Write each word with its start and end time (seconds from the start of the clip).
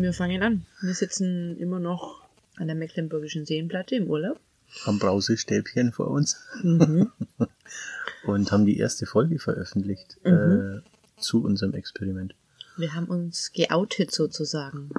Wir 0.00 0.12
fangen 0.12 0.42
an. 0.42 0.66
Wir 0.80 0.94
sitzen 0.94 1.56
immer 1.58 1.80
noch 1.80 2.22
an 2.56 2.68
der 2.68 2.76
Mecklenburgischen 2.76 3.44
Seenplatte 3.46 3.96
im 3.96 4.08
Urlaub. 4.08 4.38
Haben 4.84 5.00
Brausestäbchen 5.00 5.92
vor 5.92 6.08
uns. 6.08 6.36
Mhm. 6.62 7.10
und 8.24 8.52
haben 8.52 8.64
die 8.64 8.78
erste 8.78 9.06
Folge 9.06 9.40
veröffentlicht 9.40 10.18
mhm. 10.22 10.82
äh, 10.84 11.20
zu 11.20 11.42
unserem 11.42 11.74
Experiment. 11.74 12.34
Wir 12.76 12.94
haben 12.94 13.06
uns 13.06 13.52
geoutet 13.52 14.12
sozusagen. 14.12 14.90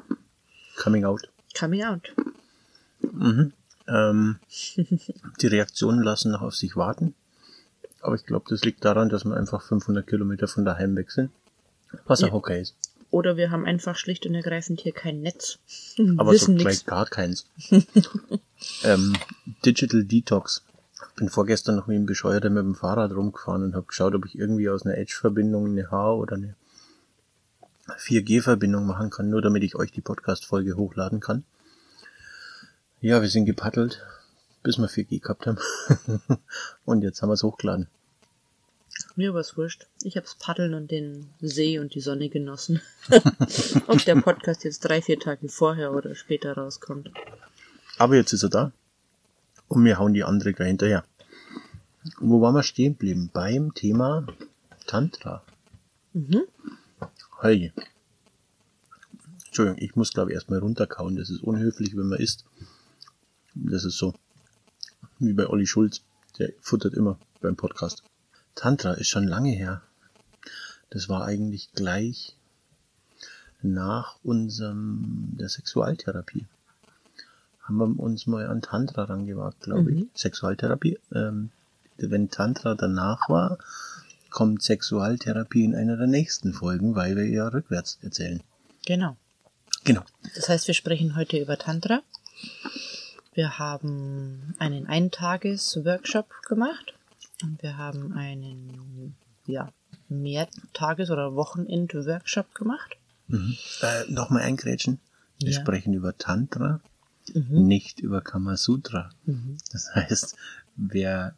Coming 0.75 1.05
out. 1.05 1.29
Coming 1.57 1.83
out. 1.83 2.13
Mhm. 3.01 3.53
Ähm, 3.87 4.39
die 5.41 5.47
Reaktionen 5.47 6.03
lassen 6.03 6.31
noch 6.31 6.41
auf 6.41 6.55
sich 6.55 6.75
warten. 6.75 7.15
Aber 8.01 8.15
ich 8.15 8.25
glaube, 8.25 8.45
das 8.49 8.65
liegt 8.65 8.83
daran, 8.83 9.07
dass 9.07 9.23
wir 9.23 9.35
einfach 9.35 9.61
500 9.61 10.05
Kilometer 10.05 10.47
von 10.47 10.65
daheim 10.65 10.95
weg 10.97 11.11
sind. 11.11 11.31
Was 12.05 12.21
auch 12.23 12.33
okay 12.33 12.61
ist. 12.61 12.75
Oder 13.11 13.37
wir 13.37 13.49
haben 13.49 13.65
einfach 13.65 13.95
schlicht 13.95 14.25
und 14.25 14.35
ergreifend 14.35 14.81
hier 14.81 14.93
kein 14.93 15.21
Netz. 15.21 15.57
Aber 16.17 16.35
so 16.35 16.53
gleich 16.53 16.85
gar 16.85 17.07
keins. 17.07 17.47
ähm, 18.83 19.15
Digital 19.65 20.03
Detox. 20.03 20.63
Bin 21.15 21.29
vorgestern 21.29 21.75
noch 21.75 21.87
wie 21.87 21.95
ein 21.95 22.05
Bescheuerter 22.05 22.49
mit 22.49 22.63
dem 22.63 22.75
Fahrrad 22.75 23.11
rumgefahren 23.11 23.63
und 23.63 23.75
habe 23.75 23.87
geschaut, 23.87 24.13
ob 24.15 24.25
ich 24.25 24.37
irgendwie 24.37 24.69
aus 24.69 24.85
einer 24.85 24.97
Edge-Verbindung 24.97 25.65
eine 25.65 25.89
H 25.91 26.13
oder 26.13 26.35
eine 26.35 26.55
4G-Verbindung 27.97 28.85
machen 28.85 29.09
kann, 29.09 29.29
nur 29.29 29.41
damit 29.41 29.63
ich 29.63 29.75
euch 29.75 29.91
die 29.91 30.01
Podcast-Folge 30.01 30.75
hochladen 30.75 31.19
kann. 31.19 31.43
Ja, 33.01 33.21
wir 33.21 33.29
sind 33.29 33.45
gepaddelt, 33.45 34.05
bis 34.61 34.77
wir 34.77 34.87
4G 34.87 35.21
gehabt 35.21 35.47
haben. 35.47 35.57
und 36.85 37.01
jetzt 37.01 37.21
haben 37.21 37.29
wir 37.29 37.33
es 37.33 37.43
hochgeladen. 37.43 37.87
Mir 39.19 39.33
war's 39.33 39.57
wurscht. 39.57 39.85
Ich 40.03 40.15
hab's 40.15 40.35
Paddeln 40.35 40.73
und 40.73 40.91
den 40.91 41.27
See 41.41 41.77
und 41.77 41.93
die 41.93 41.99
Sonne 41.99 42.29
genossen. 42.29 42.79
Ob 43.87 44.01
der 44.05 44.15
Podcast 44.15 44.63
jetzt 44.63 44.79
drei, 44.79 45.01
vier 45.01 45.19
Tage 45.19 45.49
vorher 45.49 45.91
oder 45.91 46.15
später 46.15 46.53
rauskommt. 46.53 47.11
Aber 47.97 48.15
jetzt 48.15 48.31
ist 48.31 48.43
er 48.43 48.49
da. 48.49 48.71
Und 49.67 49.83
wir 49.83 49.99
hauen 49.99 50.13
die 50.13 50.23
andere 50.23 50.53
gleich 50.53 50.69
hinterher. 50.69 51.03
Wo 52.21 52.39
waren 52.39 52.55
wir 52.55 52.63
stehen 52.63 52.93
geblieben? 52.93 53.29
Beim 53.33 53.73
Thema 53.73 54.25
Tantra. 54.87 55.43
Mhm. 56.13 56.43
Hey. 57.41 57.73
Entschuldigung, 59.47 59.83
ich 59.83 59.97
muss 59.97 60.13
glaube 60.13 60.31
ich 60.31 60.35
erstmal 60.35 60.59
runterkauen. 60.59 61.17
Das 61.17 61.29
ist 61.29 61.43
unhöflich, 61.43 61.97
wenn 61.97 62.07
man 62.07 62.19
isst. 62.19 62.45
Das 63.53 63.83
ist 63.83 63.97
so. 63.97 64.13
Wie 65.19 65.33
bei 65.33 65.45
Olli 65.45 65.67
Schulz. 65.67 66.03
Der 66.37 66.53
futtert 66.61 66.93
immer 66.93 67.19
beim 67.41 67.57
Podcast. 67.57 68.01
Tantra 68.59 68.91
ist 68.91 69.07
schon 69.07 69.25
lange 69.25 69.51
her. 69.51 69.81
Das 70.89 71.07
war 71.07 71.23
eigentlich 71.23 71.71
gleich 71.71 72.35
nach 73.61 74.17
unserem 74.21 75.29
der 75.39 75.47
Sexualtherapie. 75.47 76.45
Haben 77.63 77.77
wir 77.77 78.03
uns 78.03 78.27
mal 78.27 78.47
an 78.47 78.61
Tantra 78.61 79.05
rangewagt, 79.05 79.61
glaube 79.61 79.93
ich. 79.93 79.99
Mhm. 79.99 80.09
Sexualtherapie. 80.13 80.99
Ähm, 81.15 81.51
wenn 81.95 82.31
Tantra 82.31 82.75
danach 82.75 83.29
war, 83.29 83.59
kommt 84.29 84.61
Sexualtherapie 84.61 85.63
in 85.63 85.73
einer 85.73 85.95
der 85.95 86.07
nächsten 86.07 86.51
Folgen, 86.53 86.95
weil 86.95 87.15
wir 87.15 87.27
ja 87.27 87.47
rückwärts 87.47 87.97
erzählen. 88.01 88.43
Genau. 88.85 89.15
Genau. 89.85 90.03
Das 90.35 90.49
heißt, 90.49 90.67
wir 90.67 90.75
sprechen 90.75 91.15
heute 91.15 91.37
über 91.37 91.57
Tantra. 91.57 92.01
Wir 93.33 93.57
haben 93.57 94.53
einen 94.59 94.85
Eintages-Workshop 94.85 96.29
gemacht 96.49 96.98
und 97.43 97.61
wir 97.61 97.77
haben 97.77 98.13
einen, 98.13 99.15
ja, 99.45 99.71
Mehrtages- 100.09 101.11
oder 101.11 101.35
Wochenend-Workshop 101.35 102.53
gemacht. 102.55 102.97
Mhm. 103.27 103.55
Äh, 103.81 104.11
Nochmal 104.11 104.43
eingrätschen. 104.43 104.99
Wir 105.39 105.53
ja. 105.53 105.61
sprechen 105.61 105.93
über 105.93 106.17
Tantra, 106.17 106.81
mhm. 107.33 107.67
nicht 107.67 107.99
über 107.99 108.21
Kamasutra. 108.21 109.09
Mhm. 109.25 109.57
Das 109.71 109.93
heißt, 109.95 110.35
wer 110.75 111.35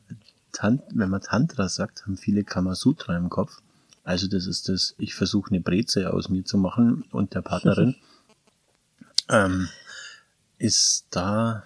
Tant 0.51 0.81
wenn 0.93 1.09
man 1.09 1.21
Tantra 1.21 1.69
sagt, 1.69 2.05
haben 2.05 2.17
viele 2.17 2.43
Kamasutra 2.43 3.15
im 3.15 3.29
Kopf. 3.29 3.61
Also 4.03 4.27
das 4.27 4.47
ist 4.47 4.67
das, 4.67 4.95
ich 4.97 5.15
versuche 5.15 5.51
eine 5.51 5.61
Breze 5.61 6.11
aus 6.11 6.29
mir 6.29 6.43
zu 6.43 6.57
machen 6.57 7.03
und 7.11 7.33
der 7.33 7.41
Partnerin 7.41 7.95
ähm, 9.29 9.69
ist 10.57 11.05
da 11.11 11.63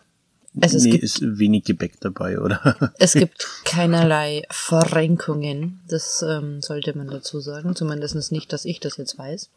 also 0.61 0.77
nee, 0.77 0.91
gibt, 0.91 1.03
ist 1.03 1.21
wenig 1.21 1.65
Gebäck 1.65 1.99
dabei, 1.99 2.39
oder? 2.39 2.93
Es 2.99 3.13
gibt 3.13 3.47
keinerlei 3.65 4.43
Verrenkungen. 4.49 5.81
Das 5.87 6.23
ähm, 6.27 6.61
sollte 6.61 6.97
man 6.97 7.07
dazu 7.07 7.39
sagen. 7.39 7.75
Zumindest 7.75 8.31
nicht, 8.31 8.53
dass 8.53 8.65
ich 8.65 8.79
das 8.79 8.97
jetzt 8.97 9.17
weiß. 9.17 9.49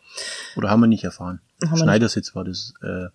Oder 0.57 0.71
haben 0.71 0.81
wir 0.81 0.87
nicht 0.87 1.05
erfahren. 1.05 1.41
Haben 1.65 1.79
Schneidersitz 1.79 2.35
war 2.35 2.45
das, 2.45 2.75
äh, 2.83 3.07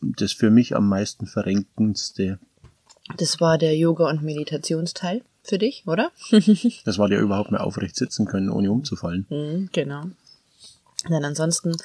das 0.00 0.32
für 0.32 0.50
mich 0.50 0.74
am 0.74 0.88
meisten 0.88 1.26
verrenkendste. 1.26 2.38
Das 3.16 3.40
war 3.40 3.58
der 3.58 3.76
Yoga- 3.76 4.08
und 4.08 4.22
Meditationsteil 4.22 5.22
für 5.42 5.58
dich, 5.58 5.84
oder? 5.86 6.10
das 6.84 6.98
war 6.98 7.10
ja 7.10 7.18
überhaupt 7.18 7.50
mehr 7.50 7.64
aufrecht 7.64 7.96
sitzen 7.96 8.26
können, 8.26 8.48
ohne 8.48 8.70
umzufallen. 8.70 9.26
Mhm, 9.28 9.68
genau. 9.72 10.04
Denn 11.10 11.24
ansonsten 11.24 11.76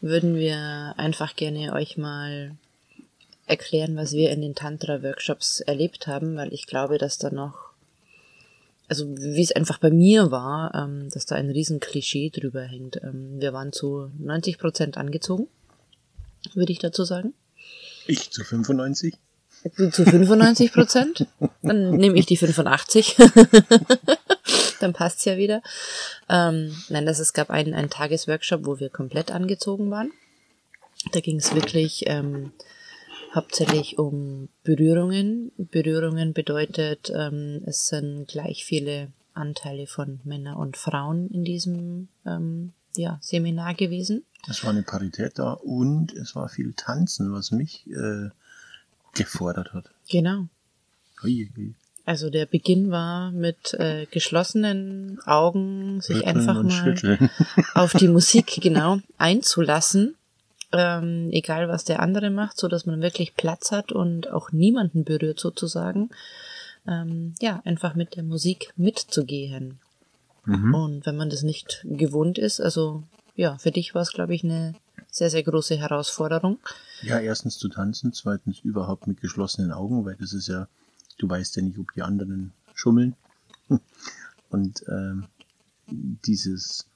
würden 0.00 0.34
wir 0.34 0.94
einfach 0.96 1.36
gerne 1.36 1.72
euch 1.72 1.96
mal 1.96 2.56
erklären, 3.46 3.96
was 3.96 4.12
wir 4.12 4.30
in 4.30 4.40
den 4.40 4.54
Tantra-Workshops 4.54 5.60
erlebt 5.60 6.06
haben, 6.06 6.36
weil 6.36 6.52
ich 6.52 6.66
glaube, 6.66 6.98
dass 6.98 7.18
da 7.18 7.30
noch, 7.30 7.70
also 8.88 9.06
wie 9.16 9.42
es 9.42 9.52
einfach 9.52 9.78
bei 9.78 9.90
mir 9.90 10.30
war, 10.30 10.74
ähm, 10.74 11.08
dass 11.10 11.26
da 11.26 11.36
ein 11.36 11.50
riesen 11.50 11.80
Klischee 11.80 12.30
drüber 12.30 12.62
hängt. 12.62 12.96
Ähm, 13.02 13.40
wir 13.40 13.52
waren 13.52 13.72
zu 13.72 14.10
90 14.18 14.58
Prozent 14.58 14.96
angezogen, 14.96 15.46
würde 16.54 16.72
ich 16.72 16.80
dazu 16.80 17.04
sagen. 17.04 17.34
Ich 18.06 18.30
zu 18.30 18.44
95? 18.44 19.14
Zu 19.74 20.04
95 20.04 20.72
Prozent? 20.72 21.26
Dann 21.62 21.90
nehme 21.92 22.18
ich 22.18 22.26
die 22.26 22.36
85. 22.36 23.16
Dann 24.80 24.92
passt's 24.92 25.24
ja 25.24 25.36
wieder. 25.36 25.62
Ähm, 26.28 26.76
nein, 26.88 27.06
das, 27.06 27.18
es 27.18 27.32
gab 27.32 27.50
einen, 27.50 27.74
einen 27.74 27.90
Tagesworkshop, 27.90 28.66
wo 28.66 28.78
wir 28.78 28.90
komplett 28.90 29.30
angezogen 29.30 29.90
waren. 29.90 30.12
Da 31.12 31.20
ging 31.20 31.38
es 31.38 31.54
wirklich 31.54 32.04
ähm, 32.06 32.52
hauptsächlich 33.36 33.98
um 33.98 34.48
Berührungen. 34.64 35.52
Berührungen 35.58 36.32
bedeutet, 36.32 37.12
ähm, 37.14 37.62
es 37.66 37.86
sind 37.86 38.26
gleich 38.26 38.64
viele 38.64 39.12
Anteile 39.34 39.86
von 39.86 40.20
Männern 40.24 40.56
und 40.56 40.76
Frauen 40.76 41.28
in 41.28 41.44
diesem 41.44 42.08
ähm, 42.24 42.72
ja, 42.96 43.18
Seminar 43.20 43.74
gewesen. 43.74 44.24
Es 44.48 44.64
war 44.64 44.70
eine 44.70 44.82
Parität 44.82 45.38
da 45.38 45.52
und 45.52 46.12
es 46.14 46.34
war 46.34 46.48
viel 46.48 46.72
Tanzen, 46.72 47.32
was 47.32 47.52
mich 47.52 47.86
äh, 47.88 48.30
gefordert 49.14 49.74
hat. 49.74 49.90
Genau. 50.08 50.46
Ui, 51.22 51.50
ui. 51.56 51.74
Also 52.06 52.30
der 52.30 52.46
Beginn 52.46 52.90
war 52.90 53.32
mit 53.32 53.74
äh, 53.74 54.06
geschlossenen 54.10 55.18
Augen 55.26 56.00
sich 56.00 56.18
Rütteln 56.18 56.48
einfach 56.48 56.62
mal 56.62 57.30
auf 57.74 57.92
die 57.94 58.08
Musik 58.08 58.60
genau 58.62 59.00
einzulassen 59.18 60.14
ähm, 60.76 61.30
egal 61.30 61.68
was 61.68 61.84
der 61.84 62.00
andere 62.00 62.30
macht, 62.30 62.58
so 62.58 62.68
dass 62.68 62.86
man 62.86 63.00
wirklich 63.00 63.34
Platz 63.34 63.72
hat 63.72 63.92
und 63.92 64.30
auch 64.30 64.52
niemanden 64.52 65.04
berührt 65.04 65.40
sozusagen. 65.40 66.10
Ähm, 66.86 67.34
ja, 67.40 67.60
einfach 67.64 67.94
mit 67.94 68.16
der 68.16 68.22
Musik 68.22 68.72
mitzugehen. 68.76 69.78
Mhm. 70.44 70.74
Und 70.74 71.06
wenn 71.06 71.16
man 71.16 71.30
das 71.30 71.42
nicht 71.42 71.84
gewohnt 71.84 72.38
ist, 72.38 72.60
also 72.60 73.02
ja, 73.34 73.58
für 73.58 73.70
dich 73.70 73.94
war 73.94 74.02
es, 74.02 74.12
glaube 74.12 74.34
ich, 74.34 74.44
eine 74.44 74.74
sehr, 75.10 75.30
sehr 75.30 75.42
große 75.42 75.76
Herausforderung. 75.76 76.58
Ja, 77.02 77.18
erstens 77.18 77.58
zu 77.58 77.68
tanzen, 77.68 78.12
zweitens 78.12 78.60
überhaupt 78.60 79.06
mit 79.06 79.20
geschlossenen 79.20 79.72
Augen, 79.72 80.04
weil 80.04 80.16
das 80.16 80.32
ist 80.32 80.48
ja, 80.48 80.68
du 81.18 81.28
weißt 81.28 81.56
ja 81.56 81.62
nicht, 81.62 81.78
ob 81.78 81.92
die 81.92 82.02
anderen 82.02 82.52
schummeln. 82.74 83.14
Und 84.50 84.84
ähm, 84.88 85.26
dieses 85.88 86.86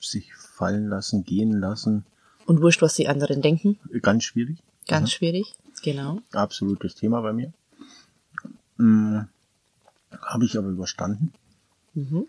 sich 0.00 0.34
fallen 0.34 0.88
lassen, 0.88 1.24
gehen 1.24 1.52
lassen, 1.52 2.04
und 2.46 2.62
wurscht, 2.62 2.82
was 2.82 2.94
die 2.94 3.08
anderen 3.08 3.42
denken. 3.42 3.78
Ganz 4.02 4.24
schwierig. 4.24 4.58
Ganz 4.86 5.10
ja. 5.10 5.16
schwierig, 5.18 5.54
genau. 5.82 6.20
Absolutes 6.32 6.94
Thema 6.94 7.20
bei 7.20 7.32
mir. 7.32 7.52
Hm, 8.78 9.28
Habe 10.20 10.44
ich 10.44 10.56
aber 10.56 10.68
überstanden. 10.68 11.32
Mhm. 11.94 12.26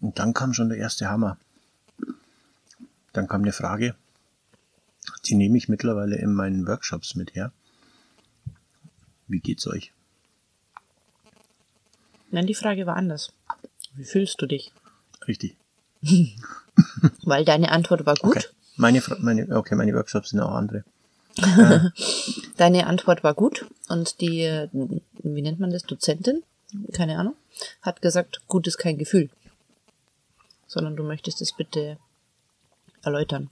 Und 0.00 0.18
dann 0.18 0.32
kam 0.32 0.54
schon 0.54 0.68
der 0.68 0.78
erste 0.78 1.10
Hammer. 1.10 1.38
Dann 3.12 3.26
kam 3.26 3.42
eine 3.42 3.52
Frage. 3.52 3.96
Die 5.24 5.34
nehme 5.34 5.58
ich 5.58 5.68
mittlerweile 5.68 6.16
in 6.16 6.32
meinen 6.32 6.66
Workshops 6.66 7.14
mit 7.14 7.34
her. 7.34 7.52
Wie 9.26 9.40
geht's 9.40 9.66
euch? 9.66 9.92
Nein, 12.30 12.46
die 12.46 12.54
Frage 12.54 12.86
war 12.86 12.96
anders. 12.96 13.32
Wie 13.94 14.04
fühlst 14.04 14.40
du 14.40 14.46
dich? 14.46 14.72
Richtig. 15.26 15.56
Weil 17.24 17.44
deine 17.44 17.72
Antwort 17.72 18.06
war 18.06 18.14
gut. 18.14 18.36
Okay. 18.36 18.46
Meine, 18.78 19.02
meine, 19.18 19.56
okay, 19.56 19.74
meine 19.74 19.92
Workshops 19.92 20.30
sind 20.30 20.40
auch 20.40 20.54
andere. 20.54 20.84
deine 22.56 22.86
Antwort 22.86 23.22
war 23.22 23.34
gut 23.34 23.66
und 23.88 24.20
die, 24.20 24.68
wie 24.72 25.42
nennt 25.42 25.60
man 25.60 25.70
das, 25.70 25.82
Dozentin, 25.82 26.42
keine 26.92 27.18
Ahnung, 27.18 27.34
hat 27.82 28.02
gesagt, 28.02 28.40
gut 28.46 28.66
ist 28.66 28.78
kein 28.78 28.96
Gefühl. 28.96 29.30
Sondern 30.66 30.96
du 30.96 31.02
möchtest 31.02 31.40
es 31.42 31.52
bitte 31.52 31.98
erläutern. 33.02 33.50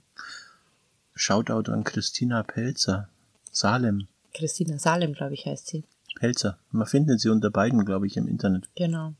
Shoutout 1.13 1.71
an 1.71 1.83
Christina 1.83 2.43
Pelzer, 2.43 3.09
Salem. 3.51 4.07
Christina 4.33 4.79
Salem, 4.79 5.13
glaube 5.13 5.33
ich, 5.33 5.45
heißt 5.45 5.67
sie. 5.67 5.83
Pelzer. 6.15 6.57
Man 6.71 6.87
findet 6.87 7.19
sie 7.19 7.29
unter 7.29 7.49
beiden, 7.49 7.85
glaube 7.85 8.07
ich, 8.07 8.15
im 8.17 8.27
Internet. 8.27 8.69
Genau. 8.75 9.13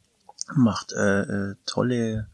Macht 0.55 0.93
äh, 0.93 1.21
äh, 1.21 1.55
tolle 1.65 2.27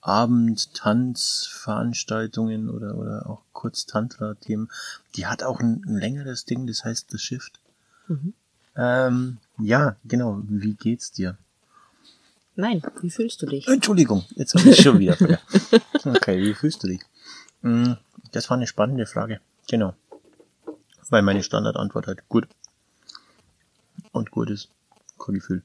Abend-Tanz-Veranstaltungen 0.00 2.70
oder, 2.70 2.96
oder 2.96 3.28
auch 3.28 3.42
kurz 3.52 3.86
Tantra-Themen. 3.86 4.70
Die 5.16 5.26
hat 5.26 5.42
auch 5.42 5.58
ein, 5.60 5.82
ein, 5.86 5.98
längeres 5.98 6.44
Ding, 6.44 6.66
das 6.66 6.84
heißt 6.84 7.10
The 7.10 7.18
Shift. 7.18 7.58
Mhm. 8.06 8.34
Ähm, 8.76 9.38
ja, 9.58 9.96
genau. 10.04 10.40
Wie 10.44 10.74
geht's 10.74 11.10
dir? 11.12 11.36
Nein, 12.54 12.82
wie 13.00 13.10
fühlst 13.10 13.42
du 13.42 13.46
dich? 13.46 13.66
Entschuldigung, 13.68 14.24
jetzt 14.34 14.54
habe 14.54 14.70
ich 14.70 14.82
schon 14.82 14.98
wieder. 14.98 15.16
okay, 16.04 16.42
wie 16.42 16.54
fühlst 16.54 16.82
du 16.82 16.88
dich? 16.88 17.00
Hm, 17.62 17.96
das 18.32 18.50
war 18.50 18.56
eine 18.56 18.66
spannende 18.66 19.06
Frage. 19.06 19.40
Genau. 19.68 19.94
Weil 21.08 21.22
meine 21.22 21.42
Standardantwort 21.42 22.06
halt 22.06 22.28
gut. 22.28 22.46
Und 24.12 24.30
gut 24.30 24.50
ist 24.50 24.68
kein 25.18 25.36
Gefühl. 25.36 25.62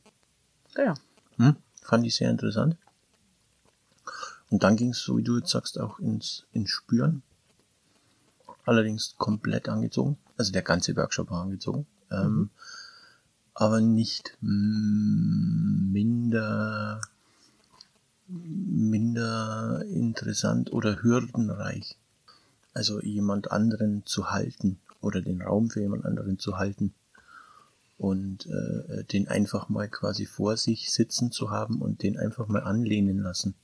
Ja. 0.77 0.94
Hm, 1.38 1.57
fand 1.81 2.06
ich 2.06 2.15
sehr 2.15 2.29
interessant. 2.29 2.77
Und 4.53 4.61
dann 4.61 4.75
ging 4.75 4.91
es, 4.91 5.00
so 5.00 5.17
wie 5.17 5.23
du 5.23 5.38
jetzt 5.39 5.50
sagst, 5.50 5.79
auch 5.79 5.97
ins, 5.97 6.45
ins 6.51 6.69
Spüren. 6.69 7.23
Allerdings 8.65 9.15
komplett 9.17 9.67
angezogen. 9.67 10.19
Also 10.38 10.51
der 10.51 10.61
ganze 10.61 10.95
Workshop 10.95 11.31
war 11.31 11.41
angezogen. 11.41 11.88
Ähm, 12.11 12.35
mhm. 12.35 12.51
aber 13.55 13.81
nicht 13.81 14.38
minder, 14.41 15.81
minder 18.27 19.83
interessant 19.89 20.71
oder 20.71 21.01
hürdenreich. 21.01 21.97
Also 22.75 23.01
jemand 23.01 23.51
anderen 23.51 24.05
zu 24.05 24.29
halten 24.29 24.77
oder 25.01 25.21
den 25.21 25.41
Raum 25.41 25.71
für 25.71 25.81
jemand 25.81 26.05
anderen 26.05 26.38
zu 26.38 26.59
halten 26.59 26.94
und 27.97 28.45
äh, 28.45 29.03
den 29.05 29.27
einfach 29.27 29.69
mal 29.69 29.89
quasi 29.89 30.27
vor 30.27 30.57
sich 30.57 30.91
sitzen 30.91 31.31
zu 31.31 31.50
haben 31.50 31.81
und 31.81 32.03
den 32.03 32.19
einfach 32.19 32.47
mal 32.47 32.61
anlehnen 32.61 33.17
lassen. 33.17 33.55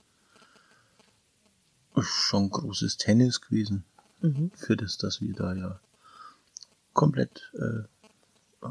Schon 2.01 2.49
großes 2.49 2.97
Tennis 2.97 3.41
gewesen. 3.41 3.83
Mhm. 4.21 4.51
Für 4.55 4.75
das, 4.75 4.97
dass 4.97 5.21
wir 5.21 5.33
da 5.33 5.53
ja 5.53 5.79
komplett 6.93 7.51
äh, 7.53 8.67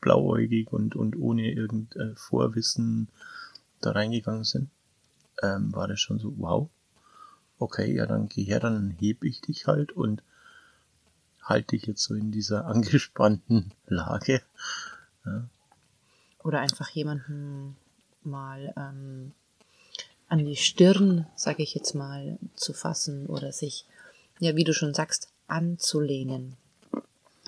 blauäugig 0.00 0.72
und, 0.72 0.94
und 0.94 1.16
ohne 1.16 1.52
irgend 1.52 1.96
äh, 1.96 2.14
Vorwissen 2.14 3.08
da 3.80 3.92
reingegangen 3.92 4.44
sind, 4.44 4.70
ähm, 5.42 5.74
war 5.74 5.88
das 5.88 6.00
schon 6.00 6.18
so, 6.18 6.34
wow, 6.36 6.68
okay, 7.58 7.94
ja, 7.94 8.06
dann 8.06 8.28
geh 8.28 8.44
her, 8.44 8.60
dann 8.60 8.90
heb 8.90 9.24
ich 9.24 9.40
dich 9.40 9.66
halt 9.66 9.92
und 9.92 10.22
halte 11.42 11.76
dich 11.76 11.86
jetzt 11.86 12.02
so 12.02 12.14
in 12.14 12.30
dieser 12.30 12.66
angespannten 12.66 13.72
Lage. 13.86 14.42
Ja. 15.24 15.48
Oder 16.42 16.60
einfach 16.60 16.88
jemanden 16.90 17.76
mal 18.22 18.72
ähm, 18.76 19.32
an 20.32 20.46
die 20.46 20.56
Stirn, 20.56 21.26
sage 21.36 21.62
ich 21.62 21.74
jetzt 21.74 21.94
mal, 21.94 22.38
zu 22.56 22.72
fassen 22.72 23.26
oder 23.26 23.52
sich, 23.52 23.84
ja, 24.40 24.56
wie 24.56 24.64
du 24.64 24.72
schon 24.72 24.94
sagst, 24.94 25.28
anzulehnen. 25.46 26.56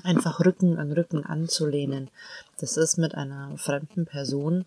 Einfach 0.03 0.45
Rücken 0.45 0.77
an 0.77 0.93
Rücken 0.93 1.25
anzulehnen. 1.25 2.11
Das 2.59 2.77
ist 2.77 2.99
mit 2.99 3.15
einer 3.15 3.57
fremden 3.57 4.05
Person, 4.05 4.67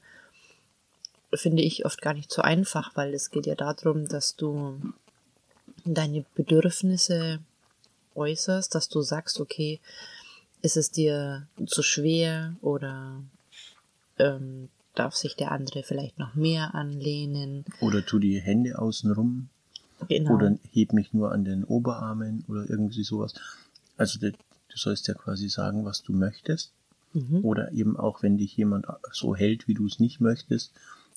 finde 1.32 1.62
ich, 1.62 1.86
oft 1.86 2.02
gar 2.02 2.16
nicht 2.16 2.32
so 2.32 2.42
einfach, 2.42 2.96
weil 2.96 3.14
es 3.14 3.30
geht 3.30 3.46
ja 3.46 3.54
darum, 3.54 4.08
dass 4.08 4.36
du 4.36 4.82
deine 5.86 6.26
Bedürfnisse 6.34 7.38
äußerst, 8.16 8.74
dass 8.74 8.90
du 8.90 9.04
sagst, 9.04 9.40
okay, 9.40 9.80
ist 10.64 10.76
es 10.76 10.90
dir 10.90 11.46
zu 11.68 11.84
schwer 11.84 12.56
oder 12.64 13.22
ähm, 14.18 14.70
darf 15.00 15.16
sich 15.16 15.36
der 15.36 15.52
andere 15.52 15.84
vielleicht 15.84 16.20
noch 16.20 16.36
mehr 16.36 16.76
anlehnen? 16.76 17.66
Oder 17.82 18.06
tu 18.06 18.20
die 18.20 18.40
Hände 18.40 18.80
außenrum. 18.80 19.50
Genau. 20.08 20.36
Oder 20.36 20.58
heb 20.72 20.94
mich 20.94 21.14
nur 21.14 21.32
an 21.32 21.44
den 21.44 21.64
Oberarmen 21.64 22.44
oder 22.48 22.70
irgendwie 22.70 23.04
sowas. 23.04 23.34
Also 23.98 24.20
du 24.20 24.32
sollst 24.76 25.08
ja 25.08 25.14
quasi 25.14 25.50
sagen, 25.50 25.86
was 25.86 26.04
du 26.04 26.14
möchtest. 26.14 26.72
Mhm. 27.14 27.44
Oder 27.44 27.72
eben 27.72 27.98
auch, 27.98 28.22
wenn 28.22 28.38
dich 28.38 28.56
jemand 28.58 28.86
so 29.12 29.36
hält, 29.36 29.68
wie 29.68 29.74
du 29.74 29.88
es 29.88 30.00
nicht 30.00 30.20
möchtest, 30.20 30.72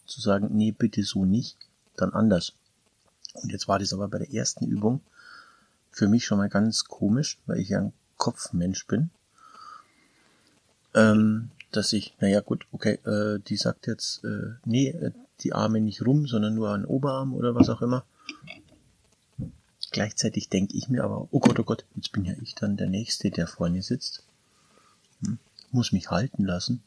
zu 0.07 0.21
sagen, 0.21 0.49
nee, 0.53 0.73
bitte 0.73 1.03
so 1.03 1.25
nicht, 1.25 1.57
dann 1.97 2.13
anders. 2.13 2.55
Und 3.35 3.53
jetzt 3.53 3.69
war 3.69 3.79
das 3.79 3.93
aber 3.93 4.09
bei 4.09 4.19
der 4.19 4.33
ersten 4.33 4.67
Übung 4.67 5.01
für 5.91 6.09
mich 6.09 6.25
schon 6.25 6.39
mal 6.39 6.49
ganz 6.49 6.85
komisch, 6.85 7.39
weil 7.47 7.59
ich 7.59 7.71
ja 7.71 7.81
ein 7.81 7.93
Kopfmensch 8.17 8.87
bin. 8.87 9.11
Ähm, 10.95 11.51
dass 11.73 11.93
ich, 11.93 12.15
naja 12.21 12.41
gut, 12.41 12.67
okay, 12.73 12.99
äh, 13.05 13.39
die 13.41 13.57
sagt 13.57 13.87
jetzt, 13.87 14.25
äh, 14.25 14.55
nee, 14.65 14.89
äh, 14.89 15.13
die 15.41 15.53
Arme 15.53 15.81
nicht 15.81 16.05
rum, 16.05 16.27
sondern 16.27 16.55
nur 16.55 16.71
an 16.71 16.85
Oberarm 16.85 17.35
oder 17.35 17.55
was 17.55 17.69
auch 17.69 17.83
immer. 17.83 18.05
Gleichzeitig 19.91 20.49
denke 20.49 20.77
ich 20.77 20.89
mir 20.89 21.03
aber, 21.03 21.29
oh 21.31 21.41
Gott, 21.41 21.59
oh 21.59 21.65
Gott, 21.65 21.85
jetzt 21.97 22.13
bin 22.13 22.25
ja 22.25 22.35
ich 22.43 22.55
dann 22.55 22.77
der 22.77 22.89
Nächste, 22.89 23.31
der 23.31 23.47
vorne 23.47 23.83
sitzt. 23.83 24.23
Hm, 25.25 25.39
muss 25.73 25.93
mich 25.93 26.11
halten 26.11 26.45
lassen. 26.45 26.83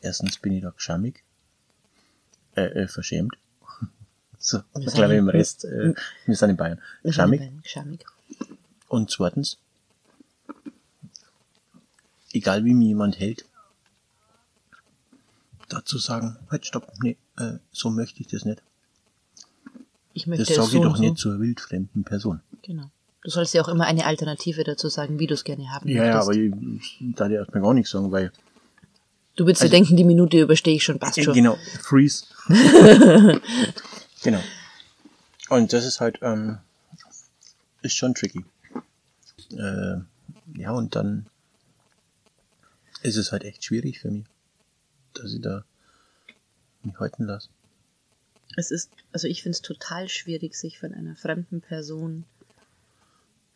Erstens 0.00 0.38
bin 0.38 0.52
ich 0.52 0.62
da 0.62 0.70
geschammig, 0.70 1.22
äh, 2.56 2.62
äh, 2.62 2.88
verschämt. 2.88 3.36
So, 4.36 4.60
ich 4.78 4.92
glaube 4.92 5.14
im 5.14 5.30
Rest, 5.30 5.64
äh, 5.64 5.94
wir 6.26 6.36
sind 6.36 6.50
in 6.50 6.56
Bayern. 6.58 6.78
Schamig. 7.64 8.04
Und 8.88 9.10
zweitens, 9.10 9.56
egal 12.34 12.64
wie 12.64 12.74
mir 12.74 12.88
jemand 12.88 13.18
hält, 13.18 13.46
dazu 15.68 15.98
sagen, 15.98 16.36
halt 16.50 16.66
stopp, 16.66 16.92
nee, 17.02 17.16
äh, 17.38 17.54
so 17.72 17.90
möchte 17.90 18.20
ich 18.20 18.26
das 18.28 18.44
nicht. 18.44 18.62
Ich 20.12 20.26
möchte 20.26 20.44
das 20.44 20.54
sage 20.54 20.68
so 20.68 20.76
ich 20.78 20.82
doch 20.82 20.96
so. 20.96 21.02
nicht 21.02 21.18
zur 21.18 21.40
wildfremden 21.40 22.04
Person. 22.04 22.40
Genau. 22.62 22.90
Du 23.22 23.30
sollst 23.30 23.54
ja 23.54 23.62
auch 23.62 23.68
immer 23.68 23.86
eine 23.86 24.04
Alternative 24.04 24.64
dazu 24.64 24.88
sagen, 24.88 25.18
wie 25.18 25.26
du 25.26 25.34
es 25.34 25.44
gerne 25.44 25.70
haben 25.70 25.88
ja, 25.88 26.02
möchtest. 26.02 26.14
Ja, 26.14 26.20
aber 26.20 26.80
ich, 26.80 26.98
darf 27.16 27.28
dir 27.28 27.36
erstmal 27.36 27.62
gar 27.62 27.72
nichts 27.72 27.90
sagen, 27.90 28.12
weil 28.12 28.30
Du 29.36 29.46
würdest 29.46 29.62
also, 29.62 29.72
dir 29.72 29.78
denken, 29.78 29.96
die 29.96 30.04
Minute 30.04 30.40
überstehe 30.40 30.76
ich 30.76 30.84
schon, 30.84 30.98
passt 30.98 31.22
schon. 31.22 31.34
Genau, 31.34 31.56
freeze. 31.80 32.26
Genau. 34.22 34.40
Und 35.50 35.74
das 35.74 35.84
ist 35.84 36.00
halt, 36.00 36.18
ähm, 36.22 36.58
ist 37.82 37.94
schon 37.94 38.14
tricky. 38.14 38.42
Äh, 39.52 39.98
ja, 40.56 40.72
und 40.72 40.96
dann 40.96 41.26
ist 43.04 43.16
es 43.16 43.32
halt 43.32 43.44
echt 43.44 43.62
schwierig 43.64 44.00
für 44.00 44.10
mich, 44.10 44.24
dass 45.12 45.32
ich 45.32 45.40
da 45.40 45.64
mich 46.82 46.98
halten 46.98 47.24
lasse. 47.24 47.50
Es 48.56 48.70
ist, 48.70 48.90
also 49.12 49.28
ich 49.28 49.42
finde 49.42 49.56
es 49.56 49.62
total 49.62 50.08
schwierig, 50.08 50.54
sich 50.54 50.78
von 50.78 50.94
einer 50.94 51.14
fremden 51.14 51.60
Person 51.60 52.24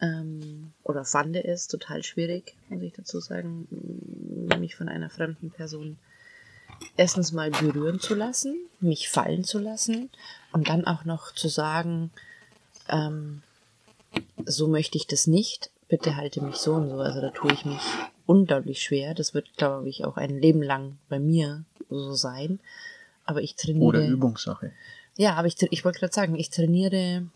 ähm, 0.00 0.73
oder 0.85 1.05
fand 1.05 1.35
es 1.37 1.67
total 1.67 2.02
schwierig, 2.02 2.57
muss 2.69 2.83
ich 2.83 2.93
dazu 2.93 3.21
sagen, 3.21 3.67
mich 4.59 4.76
von 4.76 4.88
einer 4.88 5.09
fremden 5.09 5.50
Person 5.50 5.99
erstens 6.97 7.33
mal 7.33 7.50
berühren 7.50 8.00
zu 8.00 8.14
lassen, 8.14 8.57
mich 8.81 9.09
fallen 9.09 9.45
zu 9.45 9.59
lassen 9.59 10.11
und 10.52 10.69
dann 10.69 10.85
auch 10.85 11.05
noch 11.05 11.33
zu 11.33 11.49
sagen, 11.49 12.11
ähm, 12.88 13.43
so 14.45 14.69
möchte 14.69 14.99
ich 14.99 15.07
das 15.07 15.26
nicht, 15.26 15.71
bitte 15.88 16.17
halte 16.17 16.43
mich 16.43 16.57
so 16.57 16.75
und 16.75 16.90
so. 16.90 16.97
Also 16.97 17.21
da 17.21 17.31
tue 17.31 17.52
ich 17.52 17.64
mich 17.64 17.81
unglaublich 18.29 18.83
schwer. 18.83 19.15
Das 19.15 19.35
wird, 19.35 19.57
glaube 19.57 19.89
ich, 19.89 20.05
auch 20.05 20.17
ein 20.17 20.39
Leben 20.39 20.63
lang 20.63 20.99
bei 21.09 21.19
mir 21.19 21.65
so 21.89 22.13
sein. 22.13 22.61
Aber 23.25 23.43
ich 23.43 23.57
trainiere. 23.57 23.87
Oder 23.87 24.07
Übungssache. 24.07 24.73
Ja, 25.17 25.35
aber 25.35 25.49
ich, 25.49 25.57
ich 25.71 25.85
wollte 25.85 25.99
gerade 25.99 26.15
sagen, 26.15 26.37
ich 26.37 26.51
trainiere 26.51 27.27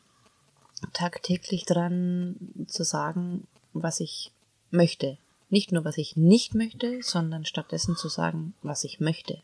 tagtäglich 0.92 1.64
dran 1.64 2.36
zu 2.66 2.84
sagen, 2.84 3.46
was 3.72 4.00
ich 4.00 4.32
möchte. 4.70 5.16
Nicht 5.48 5.72
nur, 5.72 5.84
was 5.84 5.98
ich 5.98 6.16
nicht 6.16 6.54
möchte, 6.54 7.02
sondern 7.02 7.44
stattdessen 7.44 7.96
zu 7.96 8.08
sagen, 8.08 8.54
was 8.62 8.84
ich 8.84 9.00
möchte. 9.00 9.42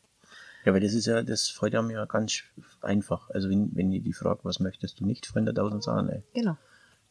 Ja, 0.64 0.74
weil 0.74 0.80
das 0.80 0.92
ist 0.92 1.06
ja, 1.06 1.22
das 1.22 1.48
freut 1.48 1.74
einem 1.74 1.90
ja 1.90 2.04
ganz 2.04 2.42
einfach. 2.82 3.30
Also 3.30 3.48
wenn, 3.48 3.74
wenn 3.74 3.90
ihr 3.90 4.00
die 4.00 4.12
fragt, 4.12 4.44
was 4.44 4.60
möchtest 4.60 5.00
du 5.00 5.06
nicht 5.06 5.30
der 5.34 5.54
tausend 5.54 5.82
Sachen, 5.82 6.10
ey. 6.10 6.22
Genau. 6.34 6.56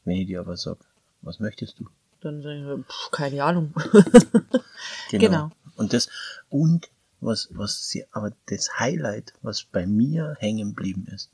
Wenn 0.06 0.18
ich 0.18 0.28
dir 0.28 0.42
aber 0.42 0.58
sag, 0.58 0.78
Was 1.22 1.40
möchtest 1.40 1.80
du? 1.80 1.88
Dann 2.28 2.42
sage 2.42 2.80
ich, 2.80 2.86
pff, 2.86 3.12
keine 3.12 3.44
Ahnung. 3.44 3.74
genau. 5.10 5.26
genau. 5.26 5.52
Und 5.76 5.94
das, 5.94 6.10
und 6.50 6.90
was, 7.20 7.50
was 7.52 7.90
sehr, 7.90 8.08
aber 8.12 8.34
das 8.48 8.80
Highlight, 8.80 9.34
was 9.42 9.64
bei 9.64 9.86
mir 9.86 10.36
hängen 10.40 10.70
geblieben 10.70 11.08
ist, 11.14 11.30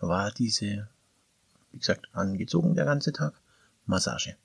war 0.00 0.30
diese, 0.30 0.88
wie 1.72 1.78
gesagt, 1.78 2.06
angezogen 2.12 2.74
der 2.74 2.84
ganze 2.84 3.12
Tag, 3.12 3.34
Massage. 3.86 4.36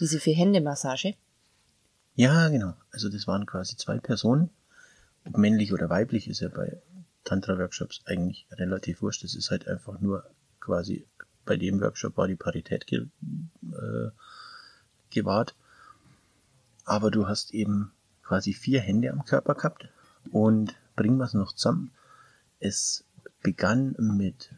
Diese 0.00 0.18
Vier-Hände-Massage? 0.18 1.14
Ja, 2.16 2.48
genau. 2.48 2.74
Also 2.90 3.08
das 3.08 3.26
waren 3.26 3.46
quasi 3.46 3.76
zwei 3.76 3.98
Personen. 3.98 4.50
Ob 5.24 5.38
männlich 5.38 5.72
oder 5.72 5.88
weiblich 5.88 6.28
ist 6.28 6.40
ja 6.40 6.48
bei 6.48 6.80
Tantra-Workshops 7.24 8.02
eigentlich 8.06 8.46
relativ 8.52 9.02
wurscht. 9.02 9.24
Das 9.24 9.34
ist 9.34 9.50
halt 9.50 9.68
einfach 9.68 10.00
nur 10.00 10.28
quasi 10.60 11.06
bei 11.44 11.56
dem 11.56 11.80
Workshop 11.80 12.16
war 12.16 12.28
die 12.28 12.36
Parität 12.36 12.86
ge 12.86 13.06
äh, 13.62 14.10
gewahrt. 15.10 15.54
Aber 16.84 17.10
du 17.10 17.26
hast 17.26 17.54
eben 17.54 17.92
quasi 18.22 18.52
vier 18.52 18.80
Hände 18.80 19.10
am 19.10 19.24
Körper 19.24 19.54
gehabt 19.54 19.88
und 20.32 20.74
bringen 20.96 21.18
wir 21.18 21.24
es 21.24 21.34
noch 21.34 21.52
zusammen. 21.52 21.90
Es 22.60 23.04
begann 23.42 23.94
mit 23.98 24.50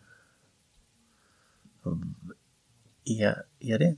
Erde, 3.04 3.96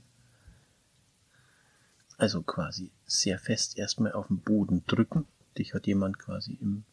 also 2.17 2.43
quasi 2.43 2.91
sehr 3.05 3.39
fest 3.39 3.77
erstmal 3.77 4.11
auf 4.11 4.27
den 4.27 4.39
Boden 4.39 4.83
drücken. 4.85 5.25
Dich 5.57 5.73
hat 5.73 5.87
jemand 5.87 6.19
quasi 6.19 6.53
im 6.61 6.83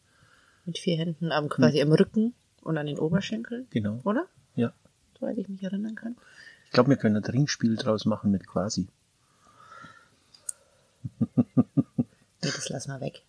mit 0.65 0.79
vier 0.79 0.97
Händen 0.97 1.31
am 1.31 1.49
quasi 1.49 1.79
im 1.79 1.93
Rücken 1.93 2.33
und 2.61 2.77
an 2.77 2.87
den 2.87 2.99
Oberschenkeln. 2.99 3.67
Genau. 3.69 4.01
Oder? 4.03 4.27
Soweit 5.19 5.37
ich 5.37 5.49
mich 5.49 5.63
erinnern 5.63 5.95
kann. 5.95 6.15
Ich 6.65 6.71
glaube, 6.71 6.89
wir 6.89 6.97
können 6.97 7.15
ein 7.15 7.23
Trinkspiel 7.23 7.75
draus 7.75 8.05
machen 8.05 8.31
mit 8.31 8.47
quasi. 8.47 8.87
Nee, 12.43 12.51
das 12.55 12.69
lassen 12.69 12.91
wir 12.91 13.01
weg. 13.01 13.23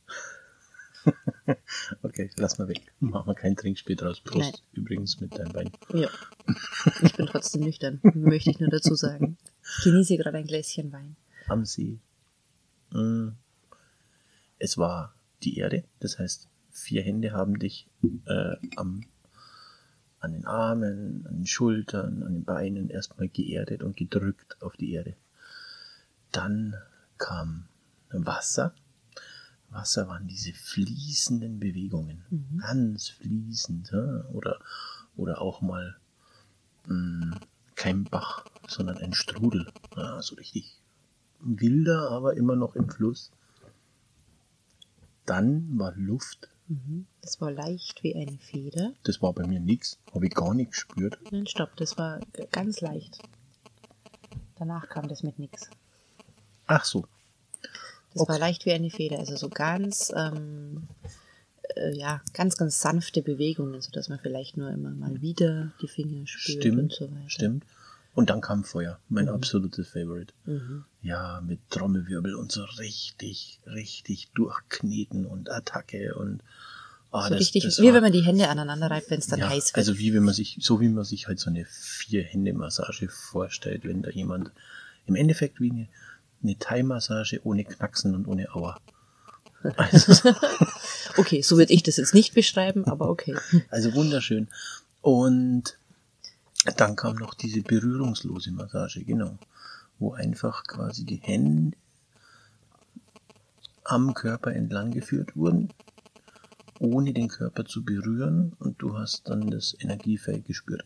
okay, 2.03 2.31
lass 2.37 2.59
mal 2.59 2.69
weg. 2.69 2.93
Machen 3.01 3.27
wir 3.27 3.35
kein 3.35 3.57
Trinkspiel 3.57 3.97
draus. 3.97 4.21
Prost 4.21 4.53
Nein. 4.53 4.63
übrigens 4.73 5.21
mit 5.21 5.39
deinem 5.39 5.53
Bein. 5.53 5.71
Ja. 5.93 6.09
Ich 7.03 7.17
bin 7.17 7.27
trotzdem 7.27 7.63
nüchtern, 7.63 8.01
möchte 8.15 8.51
ich 8.51 8.61
nur 8.61 8.69
dazu 8.69 8.95
sagen. 8.95 9.39
Ich 9.79 9.85
genieße 9.85 10.17
gerade 10.17 10.39
ein 10.39 10.47
Gläschen 10.47 10.93
Wein. 10.93 11.17
Am 11.47 11.65
See. 11.65 11.99
Mm. 12.91 13.31
Es 14.59 14.77
war 14.77 15.15
die 15.43 15.57
Erde, 15.57 15.85
das 16.01 16.19
heißt, 16.19 16.49
vier 16.71 17.03
Hände 17.03 17.33
haben 17.33 17.59
dich 17.59 17.89
äh, 18.27 18.57
am, 18.77 19.05
an 20.21 20.33
den 20.33 20.47
Armen, 20.47 21.27
an 21.27 21.37
den 21.37 21.47
Schultern, 21.47 22.23
an 22.23 22.35
den 22.35 22.45
Beinen 22.45 22.91
erstmal 22.91 23.29
geerdet 23.29 23.83
und 23.83 23.97
gedrückt 23.97 24.61
auf 24.63 24.77
die 24.77 24.93
Erde. 24.93 25.15
Dann 26.33 26.75
kam 27.19 27.69
Wasser, 28.11 28.75
Wasser 29.71 30.09
waren 30.09 30.27
diese 30.27 30.53
fließenden 30.53 31.61
Bewegungen. 31.61 32.25
Mhm. 32.31 32.59
Ganz 32.59 33.09
fließend. 33.09 33.91
Ja? 33.93 34.25
Oder, 34.33 34.59
oder 35.17 35.41
auch 35.41 35.61
mal 35.61 35.97
mh, 36.87 37.35
hm, 37.35 37.41
kein 37.75 38.05
Bach, 38.05 38.45
sondern 38.67 38.99
ein 38.99 39.13
Strudel. 39.13 39.71
Ja, 39.97 40.21
so 40.23 40.37
richtig 40.37 40.81
wilder, 41.41 42.11
aber 42.11 42.37
immer 42.37 42.57
noch 42.57 42.75
im 42.75 42.89
Fluss. 42.89 43.31
Dann 45.27 45.79
war 45.79 45.95
Luft. 45.95 46.49
Mhm. 46.69 47.07
Das 47.23 47.41
war 47.41 47.51
leicht 47.51 48.03
wie 48.03 48.15
eine 48.15 48.39
Feder. 48.39 48.93
Das 49.03 49.23
war 49.23 49.33
bei 49.33 49.47
mir 49.47 49.61
nichts. 49.61 49.99
Habe 50.15 50.27
ich 50.27 50.35
gar 50.35 50.55
nicht 50.55 50.73
gespürt. 50.73 51.19
Nein, 51.31 51.47
stopp, 51.47 51.77
das 51.77 51.97
war 51.99 52.21
ganz 52.53 52.81
leicht. 52.81 53.19
Danach 54.57 54.89
kam 54.89 55.09
das 55.09 55.23
mit 55.23 55.39
nichts. 55.39 55.71
Ach 56.67 56.85
so. 56.85 57.07
Das 58.13 58.23
okay. 58.23 58.33
war 58.33 58.39
leicht 58.39 58.67
wie 58.67 58.73
eine 58.73 58.91
Feder, 58.91 59.19
also 59.19 59.37
so 59.37 59.49
ganz, 59.49 60.13
ähm, 60.17 60.89
äh, 61.77 61.95
ja, 61.97 62.23
ganz, 62.33 62.57
ganz 62.57 62.81
sanfte 62.81 63.23
Bewegungen, 63.23 63.81
sodass 63.81 64.09
man 64.09 64.19
vielleicht 64.19 64.57
nur 64.57 64.71
immer 64.71 64.91
mal 64.91 65.21
wieder 65.21 65.73
die 65.81 65.89
Finger 65.89 66.27
spürt 66.27 66.63
stimmt, 66.63 66.79
und 66.79 66.93
so 66.93 67.11
weiter. 67.11 67.31
Stimmt. 67.31 67.65
Und 68.19 68.31
dann 68.31 68.41
kam 68.41 68.65
Feuer, 68.65 68.99
mein 69.09 69.27
mhm. 69.27 69.31
absolutes 69.31 69.91
Favorite. 69.91 70.35
Mhm. 70.45 70.85
Ja, 71.03 71.41
mit 71.47 71.61
Trommelwirbel 71.71 72.35
und 72.35 72.51
so 72.51 72.65
richtig, 72.65 73.61
richtig 73.65 74.31
durchkneten 74.35 75.25
und 75.25 75.49
Attacke 75.49 76.17
und 76.17 76.43
Oh, 77.13 77.23
so 77.23 77.31
das, 77.31 77.39
richtig, 77.39 77.63
das 77.63 77.81
wie 77.81 77.87
war, 77.87 77.95
wenn 77.95 78.03
man 78.03 78.13
die 78.13 78.21
Hände 78.21 78.49
aneinander 78.49 78.91
reibt, 78.91 79.09
wenn 79.11 79.21
es 79.21 79.29
dann 79.29 79.39
ja, 79.39 79.49
heiß 79.49 79.69
wird. 79.69 79.77
Also 79.77 79.99
wie 79.99 80.13
wenn 80.15 80.25
man 80.25 80.35
sich, 80.35 80.59
so 80.61 80.81
wie 80.81 80.89
man 80.89 81.05
sich 81.05 81.29
halt 81.29 81.39
so 81.39 81.49
eine 81.49 81.65
Vier-Hände-Massage 81.65 83.09
vorstellt, 83.09 83.85
wenn 83.85 84.03
da 84.03 84.11
jemand 84.11 84.51
im 85.07 85.15
Endeffekt 85.15 85.61
wie 85.61 85.71
eine 85.71 85.89
eine 86.43 86.59
Thai-Massage 86.59 87.41
ohne 87.45 87.65
Knacksen 87.65 88.17
und 88.17 88.27
ohne 88.27 88.53
Auer. 88.53 88.81
Also, 89.77 90.31
okay, 91.17 91.43
so 91.43 91.57
würde 91.57 91.73
ich 91.73 91.83
das 91.83 91.97
jetzt 91.97 92.15
nicht 92.15 92.35
beschreiben, 92.35 92.85
aber 92.85 93.09
okay. 93.11 93.37
Also 93.71 93.93
wunderschön. 93.95 94.49
Und 95.03 95.79
dann 96.71 96.97
kam 96.97 97.17
noch 97.17 97.35
diese 97.35 97.63
berührungslose 97.63 98.53
Massage, 98.53 99.05
genau, 99.05 99.39
wo 99.99 100.13
einfach 100.13 100.65
quasi 100.65 101.05
die 101.05 101.21
Hände 101.23 101.77
am 103.85 104.15
Körper 104.15 104.53
entlang 104.53 104.91
geführt 104.91 105.37
wurden, 105.37 105.73
ohne 106.79 107.13
den 107.13 107.29
Körper 107.29 107.65
zu 107.65 107.85
berühren 107.85 108.55
und 108.59 108.81
du 108.83 108.99
hast 108.99 109.29
dann 109.29 109.51
das 109.51 109.77
Energiefeld 109.81 110.45
gespürt. 110.45 110.85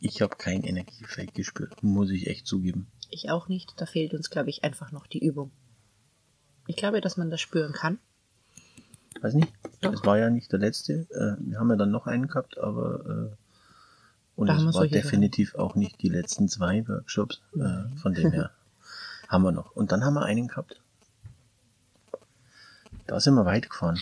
Ich 0.00 0.22
habe 0.22 0.36
kein 0.36 0.62
Energiefeld 0.62 1.34
gespürt, 1.34 1.82
muss 1.82 2.10
ich 2.10 2.26
echt 2.26 2.46
zugeben. 2.46 2.86
Ich 3.10 3.30
auch 3.30 3.48
nicht. 3.48 3.74
Da 3.76 3.86
fehlt 3.86 4.14
uns, 4.14 4.30
glaube 4.30 4.50
ich, 4.50 4.64
einfach 4.64 4.92
noch 4.92 5.06
die 5.06 5.24
Übung. 5.24 5.50
Ich 6.66 6.76
glaube, 6.76 7.00
dass 7.00 7.16
man 7.16 7.30
das 7.30 7.40
spüren 7.40 7.72
kann. 7.72 7.98
Weiß 9.20 9.34
nicht. 9.34 9.52
Doch. 9.80 9.92
Das 9.92 10.04
war 10.04 10.18
ja 10.18 10.30
nicht 10.30 10.52
der 10.52 10.58
letzte. 10.58 11.06
Äh, 11.10 11.36
wir 11.48 11.58
haben 11.58 11.70
ja 11.70 11.76
dann 11.76 11.90
noch 11.90 12.06
einen 12.06 12.26
gehabt, 12.26 12.58
aber 12.58 13.36
und 14.36 14.48
es 14.48 14.74
war 14.74 14.86
definitiv 14.86 15.52
Sachen. 15.52 15.60
auch 15.60 15.74
nicht 15.74 16.02
die 16.02 16.08
letzten 16.08 16.48
zwei 16.48 16.86
Workshops. 16.86 17.40
Äh, 17.54 17.96
von 17.96 18.14
dem 18.14 18.32
her 18.32 18.50
haben 19.28 19.42
wir 19.42 19.52
noch. 19.52 19.74
Und 19.74 19.92
dann 19.92 20.04
haben 20.04 20.14
wir 20.14 20.24
einen 20.24 20.48
gehabt. 20.48 20.80
Da 23.06 23.18
sind 23.18 23.34
wir 23.34 23.44
weit 23.44 23.70
gefahren. 23.70 24.00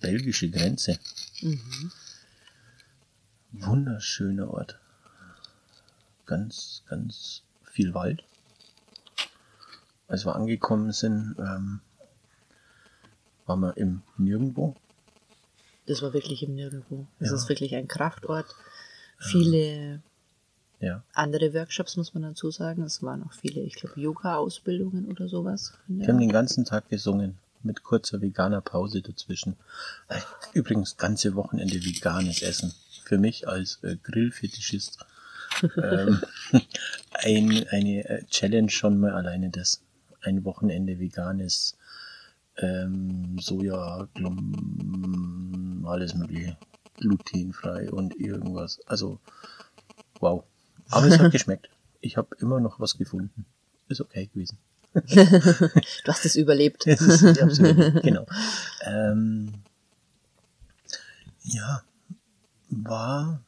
Belgische 0.00 0.50
Grenze. 0.50 0.98
Mhm. 1.42 1.90
Wunderschöner 3.52 4.50
Ort. 4.50 4.78
Ganz, 6.26 6.82
ganz 6.86 7.42
viel 7.64 7.94
Wald 7.94 8.22
als 10.08 10.24
wir 10.24 10.36
angekommen 10.36 10.92
sind, 10.92 11.34
ähm, 11.38 11.80
waren 13.46 13.60
wir 13.60 13.76
im 13.76 14.02
Nirgendwo. 14.16 14.74
Das 15.86 16.02
war 16.02 16.12
wirklich 16.12 16.42
im 16.42 16.54
Nirgendwo. 16.54 17.06
Das 17.18 17.30
ja. 17.30 17.34
ist 17.36 17.48
wirklich 17.48 17.74
ein 17.74 17.88
Kraftort. 17.88 18.46
Viele 19.18 20.02
ja. 20.80 21.02
andere 21.12 21.54
Workshops 21.54 21.96
muss 21.96 22.14
man 22.14 22.22
dazu 22.24 22.50
sagen. 22.50 22.82
Es 22.82 23.02
waren 23.02 23.22
auch 23.22 23.32
viele, 23.32 23.60
ich 23.62 23.74
glaube, 23.74 24.00
Yoga-Ausbildungen 24.00 25.06
oder 25.06 25.28
sowas. 25.28 25.74
Wir 25.86 26.08
haben 26.08 26.20
den 26.20 26.32
ganzen 26.32 26.64
Tag 26.64 26.88
gesungen 26.88 27.38
mit 27.62 27.82
kurzer 27.82 28.20
veganer 28.20 28.60
Pause 28.60 29.00
dazwischen. 29.00 29.56
Äh, 30.08 30.20
übrigens 30.52 30.96
ganze 30.96 31.34
Wochenende 31.34 31.82
veganes 31.84 32.42
Essen. 32.42 32.74
Für 33.04 33.18
mich 33.18 33.48
als 33.48 33.78
äh, 33.82 33.96
Grillfetischist 34.02 34.98
ähm, 35.76 36.20
ein, 37.12 37.66
eine 37.70 38.08
äh, 38.08 38.24
Challenge 38.26 38.70
schon 38.70 38.98
mal 38.98 39.12
alleine 39.12 39.50
das 39.50 39.82
ein 40.22 40.44
Wochenende 40.44 40.98
veganes 40.98 41.76
ähm, 42.56 43.36
Soja, 43.40 44.08
Glum, 44.14 45.84
alles 45.86 46.14
mögliche, 46.14 46.56
glutenfrei 46.96 47.90
und 47.90 48.16
irgendwas. 48.16 48.80
Also, 48.86 49.18
wow. 50.20 50.44
Aber 50.90 51.06
es 51.06 51.18
hat 51.18 51.32
geschmeckt. 51.32 51.68
Ich 52.00 52.16
habe 52.16 52.36
immer 52.38 52.60
noch 52.60 52.80
was 52.80 52.98
gefunden. 52.98 53.46
Ist 53.88 54.00
okay 54.00 54.26
gewesen. 54.26 54.58
du 54.94 56.08
hast 56.12 56.24
es 56.24 56.36
überlebt. 56.36 56.84
Das 56.86 57.00
ist, 57.00 57.42
absolut, 57.42 58.02
genau. 58.02 58.26
Ähm, 58.82 59.52
ja, 61.42 61.82
war, 62.68 63.42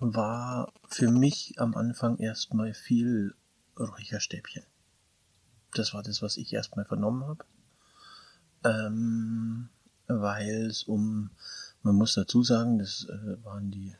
war 0.00 0.72
für 0.88 1.10
mich 1.10 1.54
am 1.58 1.74
Anfang 1.74 2.18
erstmal 2.18 2.72
viel 2.72 3.34
Räucherstäbchen. 3.78 4.62
Das 5.74 5.92
war 5.92 6.02
das, 6.02 6.22
was 6.22 6.36
ich 6.36 6.52
erstmal 6.52 6.84
vernommen 6.84 7.24
habe. 7.24 7.44
Ähm, 8.62 9.68
weil 10.06 10.66
es 10.66 10.84
um, 10.84 11.30
man 11.84 11.94
muss 11.96 12.14
dazu 12.14 12.42
sagen, 12.42 12.78
das 12.78 13.06
äh, 13.08 13.44
waren 13.44 13.70
die, 13.70 13.94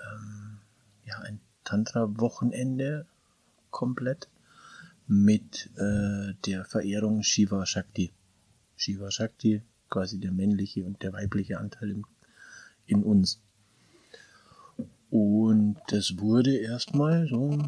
ähm, 0.00 0.58
ja, 1.04 1.18
ein 1.20 1.38
Tantra-Wochenende 1.64 3.06
komplett 3.70 4.28
mit 5.06 5.70
äh, 5.76 6.32
der 6.46 6.64
Verehrung 6.64 7.22
Shiva 7.22 7.66
Shakti. 7.66 8.10
Shiva 8.76 9.10
Shakti, 9.10 9.62
quasi 9.90 10.18
der 10.18 10.32
männliche 10.32 10.84
und 10.84 11.02
der 11.02 11.12
weibliche 11.12 11.58
Anteil 11.58 11.90
in, 11.90 12.04
in 12.86 13.02
uns. 13.02 13.40
Und 15.10 15.76
das 15.88 16.18
wurde 16.18 16.56
erstmal 16.56 17.28
so 17.28 17.58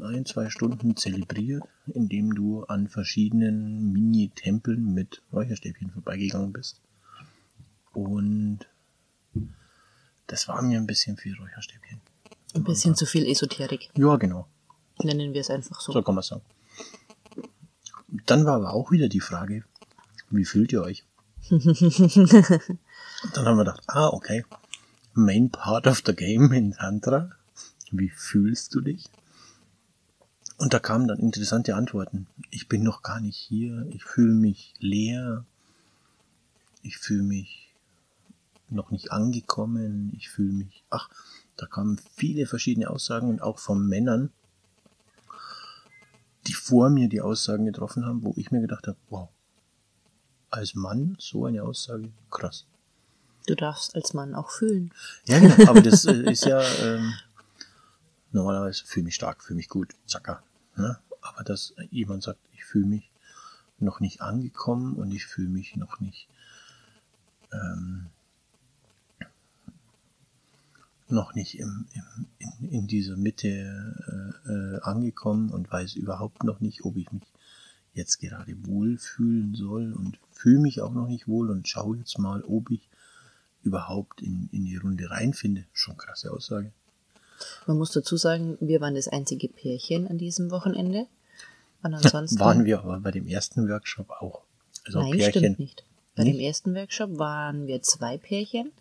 ein, 0.00 0.24
zwei 0.24 0.48
Stunden 0.48 0.96
zelebriert, 0.96 1.64
indem 1.86 2.34
du 2.34 2.64
an 2.64 2.88
verschiedenen 2.88 3.92
Mini-Tempeln 3.92 4.94
mit 4.94 5.22
Räucherstäbchen 5.32 5.90
vorbeigegangen 5.90 6.52
bist. 6.52 6.80
Und 7.92 8.60
das 10.26 10.48
war 10.48 10.62
mir 10.62 10.78
ein 10.78 10.86
bisschen 10.86 11.16
viel 11.16 11.36
Räucherstäbchen. 11.36 12.00
Ein 12.54 12.64
bisschen 12.64 12.94
zu 12.94 13.06
viel 13.06 13.26
Esoterik. 13.26 13.90
Ja, 13.94 14.16
genau. 14.16 14.46
Nennen 15.02 15.32
wir 15.32 15.40
es 15.40 15.50
einfach 15.50 15.80
so. 15.80 15.92
So 15.92 16.02
kann 16.02 16.14
man 16.14 16.22
sagen. 16.22 16.42
Dann 18.26 18.44
war 18.44 18.56
aber 18.56 18.72
auch 18.72 18.90
wieder 18.90 19.08
die 19.08 19.20
Frage, 19.20 19.64
wie 20.30 20.44
fühlt 20.44 20.72
ihr 20.72 20.82
euch? 20.82 21.04
dann 21.50 21.60
haben 23.44 23.56
wir 23.56 23.64
gedacht, 23.64 23.82
ah, 23.86 24.08
okay, 24.08 24.44
main 25.14 25.50
part 25.50 25.86
of 25.86 26.02
the 26.04 26.14
game 26.14 26.52
in 26.52 26.72
Tantra. 26.72 27.30
Wie 27.90 28.10
fühlst 28.10 28.74
du 28.74 28.80
dich? 28.80 29.04
Und 30.58 30.74
da 30.74 30.78
kamen 30.78 31.06
dann 31.06 31.18
interessante 31.18 31.74
Antworten. 31.76 32.26
Ich 32.50 32.68
bin 32.68 32.82
noch 32.82 33.02
gar 33.02 33.20
nicht 33.20 33.36
hier. 33.36 33.86
Ich 33.90 34.04
fühle 34.04 34.34
mich 34.34 34.74
leer. 34.78 35.44
Ich 36.82 36.98
fühle 36.98 37.22
mich 37.22 37.67
noch 38.70 38.90
nicht 38.90 39.12
angekommen. 39.12 40.12
Ich 40.16 40.28
fühle 40.28 40.52
mich, 40.52 40.84
ach, 40.90 41.08
da 41.56 41.66
kamen 41.66 42.00
viele 42.16 42.46
verschiedene 42.46 42.90
Aussagen 42.90 43.28
und 43.28 43.42
auch 43.42 43.58
von 43.58 43.86
Männern, 43.86 44.30
die 46.46 46.54
vor 46.54 46.90
mir 46.90 47.08
die 47.08 47.20
Aussagen 47.20 47.66
getroffen 47.66 48.04
haben, 48.04 48.22
wo 48.22 48.32
ich 48.36 48.50
mir 48.50 48.60
gedacht 48.60 48.86
habe, 48.86 48.98
wow, 49.10 49.28
als 50.50 50.74
Mann 50.74 51.16
so 51.18 51.46
eine 51.46 51.62
Aussage, 51.62 52.10
krass. 52.30 52.66
Du 53.46 53.54
darfst 53.54 53.94
als 53.94 54.14
Mann 54.14 54.34
auch 54.34 54.50
fühlen. 54.50 54.92
Ja, 55.26 55.38
genau, 55.38 55.70
aber 55.70 55.80
das 55.80 56.04
äh, 56.04 56.30
ist 56.30 56.44
ja 56.44 56.62
ähm, 56.62 57.14
normalerweise 58.32 58.84
fühle 58.84 59.04
mich 59.04 59.14
stark, 59.14 59.42
fühle 59.42 59.56
mich 59.56 59.68
gut, 59.68 59.94
zacker. 60.06 60.42
Ne? 60.76 60.98
Aber 61.22 61.44
dass 61.44 61.74
jemand 61.90 62.22
sagt, 62.22 62.40
ich 62.52 62.64
fühle 62.64 62.86
mich 62.86 63.10
noch 63.78 64.00
nicht 64.00 64.20
angekommen 64.20 64.94
und 64.94 65.12
ich 65.12 65.26
fühle 65.26 65.48
mich 65.48 65.76
noch 65.76 66.00
nicht 66.00 66.28
ähm, 67.52 68.06
noch 71.10 71.34
nicht 71.34 71.58
im, 71.58 71.86
im, 71.92 72.26
in, 72.38 72.68
in 72.70 72.86
dieser 72.86 73.16
Mitte 73.16 73.48
äh, 73.48 74.50
äh, 74.50 74.80
angekommen 74.82 75.50
und 75.50 75.70
weiß 75.70 75.94
überhaupt 75.94 76.44
noch 76.44 76.60
nicht, 76.60 76.84
ob 76.84 76.96
ich 76.96 77.10
mich 77.12 77.24
jetzt 77.94 78.18
gerade 78.18 78.54
wohl 78.66 78.98
fühlen 78.98 79.54
soll 79.54 79.92
und 79.92 80.18
fühle 80.30 80.60
mich 80.60 80.80
auch 80.80 80.92
noch 80.92 81.08
nicht 81.08 81.26
wohl 81.26 81.50
und 81.50 81.68
schaue 81.68 81.98
jetzt 81.98 82.18
mal, 82.18 82.42
ob 82.42 82.70
ich 82.70 82.88
überhaupt 83.62 84.22
in, 84.22 84.48
in 84.52 84.64
die 84.64 84.76
Runde 84.76 85.10
reinfinde. 85.10 85.64
Schon 85.72 85.96
krasse 85.96 86.32
Aussage. 86.32 86.72
Man 87.66 87.78
muss 87.78 87.92
dazu 87.92 88.16
sagen, 88.16 88.56
wir 88.60 88.80
waren 88.80 88.94
das 88.94 89.08
einzige 89.08 89.48
Pärchen 89.48 90.08
an 90.08 90.18
diesem 90.18 90.50
Wochenende. 90.50 91.06
Und 91.82 91.94
ansonsten 91.94 92.40
waren 92.40 92.64
wir 92.64 92.80
aber 92.80 92.98
bei 93.00 93.12
dem 93.12 93.26
ersten 93.28 93.68
Workshop 93.68 94.10
auch. 94.10 94.42
Also 94.84 95.00
Nein, 95.00 95.12
Pärchen. 95.12 95.42
stimmt 95.42 95.58
nicht. 95.58 95.84
Bei 96.16 96.24
nicht? 96.24 96.36
dem 96.36 96.40
ersten 96.40 96.74
Workshop 96.74 97.18
waren 97.18 97.66
wir 97.66 97.82
zwei 97.82 98.18
Pärchen 98.18 98.72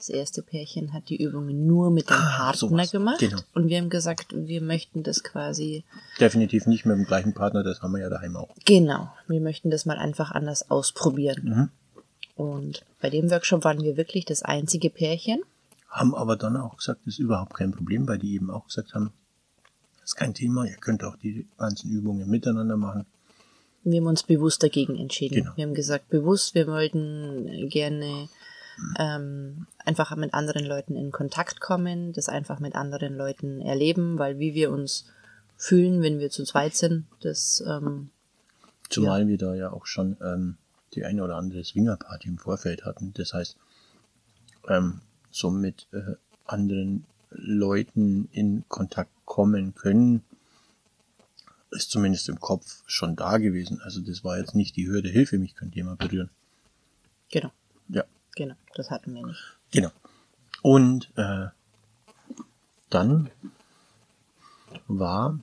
das 0.00 0.08
erste 0.08 0.42
Pärchen 0.42 0.92
hat 0.92 1.08
die 1.08 1.22
Übungen 1.22 1.66
nur 1.66 1.90
mit 1.90 2.08
dem 2.08 2.16
ah, 2.16 2.36
Partner 2.36 2.68
sowas. 2.68 2.90
gemacht. 2.90 3.18
Genau. 3.20 3.38
Und 3.54 3.68
wir 3.68 3.78
haben 3.78 3.90
gesagt, 3.90 4.34
wir 4.34 4.62
möchten 4.62 5.02
das 5.02 5.22
quasi. 5.22 5.84
Definitiv 6.18 6.66
nicht 6.66 6.86
mit 6.86 6.96
dem 6.96 7.04
gleichen 7.04 7.34
Partner, 7.34 7.62
das 7.62 7.82
haben 7.82 7.92
wir 7.92 8.00
ja 8.00 8.08
daheim 8.08 8.36
auch. 8.36 8.48
Genau. 8.64 9.12
Wir 9.28 9.40
möchten 9.40 9.70
das 9.70 9.86
mal 9.86 9.98
einfach 9.98 10.30
anders 10.30 10.70
ausprobieren. 10.70 11.42
Mhm. 11.44 11.68
Und 12.34 12.84
bei 13.00 13.10
dem 13.10 13.30
Workshop 13.30 13.64
waren 13.64 13.82
wir 13.82 13.96
wirklich 13.96 14.24
das 14.24 14.42
einzige 14.42 14.88
Pärchen. 14.88 15.42
Haben 15.88 16.14
aber 16.14 16.36
dann 16.36 16.56
auch 16.56 16.78
gesagt, 16.78 17.00
das 17.04 17.14
ist 17.14 17.18
überhaupt 17.18 17.54
kein 17.54 17.72
Problem, 17.72 18.08
weil 18.08 18.18
die 18.18 18.34
eben 18.34 18.50
auch 18.50 18.66
gesagt 18.66 18.94
haben, 18.94 19.12
das 20.00 20.12
ist 20.12 20.16
kein 20.16 20.32
Thema, 20.32 20.64
ihr 20.64 20.76
könnt 20.76 21.04
auch 21.04 21.16
die 21.16 21.46
ganzen 21.58 21.90
Übungen 21.90 22.28
miteinander 22.30 22.76
machen. 22.76 23.04
Wir 23.84 24.00
haben 24.00 24.06
uns 24.06 24.22
bewusst 24.22 24.62
dagegen 24.62 24.96
entschieden. 24.96 25.36
Genau. 25.36 25.56
Wir 25.56 25.66
haben 25.66 25.74
gesagt, 25.74 26.08
bewusst, 26.08 26.54
wir 26.54 26.66
wollten 26.66 27.68
gerne 27.68 28.28
ähm, 28.98 29.66
einfach 29.84 30.14
mit 30.16 30.34
anderen 30.34 30.64
Leuten 30.64 30.96
in 30.96 31.10
Kontakt 31.10 31.60
kommen, 31.60 32.12
das 32.12 32.28
einfach 32.28 32.60
mit 32.60 32.74
anderen 32.74 33.16
Leuten 33.16 33.60
erleben, 33.60 34.18
weil 34.18 34.38
wie 34.38 34.54
wir 34.54 34.70
uns 34.70 35.06
fühlen, 35.56 36.02
wenn 36.02 36.18
wir 36.18 36.30
zu 36.30 36.44
zweit 36.44 36.74
sind, 36.74 37.06
das 37.20 37.62
ähm, 37.66 38.10
Zumal 38.88 39.22
ja. 39.22 39.28
wir 39.28 39.38
da 39.38 39.54
ja 39.54 39.72
auch 39.72 39.86
schon 39.86 40.16
ähm, 40.20 40.56
die 40.94 41.04
eine 41.04 41.22
oder 41.22 41.36
andere 41.36 41.64
Swingerparty 41.64 42.28
im 42.28 42.38
Vorfeld 42.38 42.84
hatten. 42.84 43.12
Das 43.14 43.32
heißt, 43.32 43.56
ähm, 44.68 45.00
so 45.30 45.50
mit 45.50 45.86
äh, 45.92 46.16
anderen 46.44 47.04
Leuten 47.30 48.28
in 48.32 48.64
Kontakt 48.68 49.12
kommen 49.24 49.74
können, 49.76 50.24
ist 51.70 51.90
zumindest 51.90 52.28
im 52.28 52.40
Kopf 52.40 52.82
schon 52.86 53.14
da 53.14 53.38
gewesen. 53.38 53.80
Also 53.80 54.00
das 54.00 54.24
war 54.24 54.38
jetzt 54.38 54.56
nicht 54.56 54.74
die 54.76 54.88
Hürde, 54.88 55.08
Hilfe, 55.08 55.38
mich 55.38 55.54
könnte 55.54 55.76
jemand 55.76 56.00
berühren. 56.00 56.30
Genau. 57.30 57.52
Ja. 57.88 58.04
Genau, 58.34 58.54
das 58.80 58.90
hatten 58.90 59.14
wir 59.14 59.26
nicht. 59.26 59.40
Genau. 59.70 59.90
Und 60.62 61.10
äh, 61.16 61.46
dann 62.88 63.30
war 64.88 65.38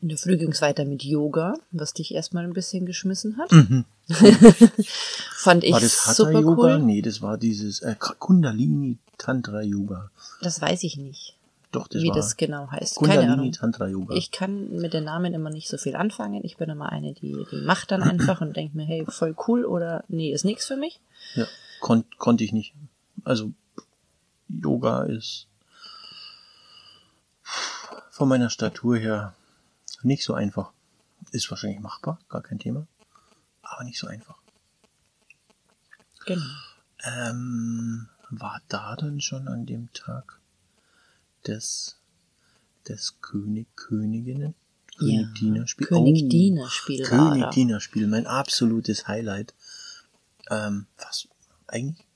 In 0.00 0.08
der 0.08 0.18
Früh 0.18 0.36
ging 0.36 0.50
es 0.50 0.60
weiter 0.60 0.84
mit 0.84 1.04
Yoga, 1.04 1.54
was 1.70 1.92
dich 1.94 2.12
erstmal 2.12 2.42
ein 2.42 2.52
bisschen 2.52 2.86
geschmissen 2.86 3.38
hat. 3.38 3.52
Mhm. 3.52 3.84
Fand 5.36 5.62
ich 5.62 5.72
war 5.72 5.80
das 5.80 6.06
Hatha 6.06 6.14
super 6.14 6.40
Yoga? 6.40 6.74
cool. 6.74 6.78
Nee, 6.80 7.02
das 7.02 7.22
war 7.22 7.38
dieses 7.38 7.82
äh, 7.82 7.94
Kundalini 7.96 8.98
Tantra 9.16 9.62
Yoga. 9.62 10.10
Das 10.40 10.60
weiß 10.60 10.82
ich 10.82 10.96
nicht. 10.96 11.38
Doch, 11.72 11.88
das 11.88 12.02
wie 12.02 12.10
das 12.10 12.36
genau 12.36 12.70
heißt. 12.70 12.96
Kundalini 12.96 13.22
Keine 13.22 13.32
Ahnung. 13.32 13.52
Tantra 13.52 13.88
Yoga. 13.88 14.14
Ich 14.14 14.30
kann 14.30 14.70
mit 14.76 14.92
den 14.92 15.04
Namen 15.04 15.32
immer 15.32 15.48
nicht 15.48 15.68
so 15.68 15.78
viel 15.78 15.96
anfangen. 15.96 16.44
Ich 16.44 16.58
bin 16.58 16.68
immer 16.68 16.92
eine, 16.92 17.14
die, 17.14 17.46
die 17.50 17.62
macht 17.62 17.90
dann 17.90 18.02
einfach 18.02 18.42
und 18.42 18.54
denkt 18.56 18.74
mir, 18.74 18.84
hey, 18.84 19.06
voll 19.08 19.34
cool 19.48 19.64
oder 19.64 20.04
nee, 20.08 20.32
ist 20.32 20.44
nichts 20.44 20.66
für 20.66 20.76
mich. 20.76 21.00
Ja, 21.34 21.46
kon 21.80 22.04
konnte 22.18 22.44
ich 22.44 22.52
nicht. 22.52 22.74
Also 23.24 23.52
Yoga 24.48 25.04
ist 25.04 25.48
von 28.10 28.28
meiner 28.28 28.50
Statur 28.50 28.98
her 28.98 29.34
nicht 30.02 30.24
so 30.24 30.34
einfach. 30.34 30.72
Ist 31.30 31.50
wahrscheinlich 31.50 31.80
machbar, 31.80 32.18
gar 32.28 32.42
kein 32.42 32.58
Thema. 32.58 32.86
Aber 33.62 33.84
nicht 33.84 33.98
so 33.98 34.06
einfach. 34.06 34.36
Genau. 36.26 36.44
Ähm, 37.04 38.08
war 38.28 38.60
da 38.68 38.94
dann 38.96 39.22
schon 39.22 39.48
an 39.48 39.64
dem 39.64 39.90
Tag 39.94 40.38
des, 41.46 41.96
des 42.88 43.20
König, 43.20 43.68
Königinnen, 43.76 44.54
König 44.98 45.20
ja, 45.20 45.32
Diener 45.38 45.66
Spiel. 45.66 45.86
König 45.86 46.22
oh, 46.24 46.28
Diener 46.28 46.70
Spiel. 46.70 47.02
König 47.04 47.50
Diener 47.50 47.80
Spiel, 47.80 48.06
mein 48.06 48.26
absolutes 48.26 49.08
Highlight. 49.08 49.54
Ähm, 50.50 50.86
fast, 50.96 51.28
eigentlich? 51.66 52.06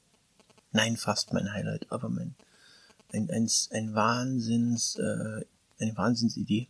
Nein, 0.72 0.96
fast 0.96 1.32
mein 1.32 1.52
Highlight, 1.52 1.90
aber 1.90 2.08
mein, 2.08 2.34
ein, 3.12 3.30
ein, 3.30 3.48
ein 3.70 3.94
Wahnsinns, 3.94 4.96
äh, 4.96 5.44
eine 5.78 5.96
Wahnsinnsidee. 5.96 6.68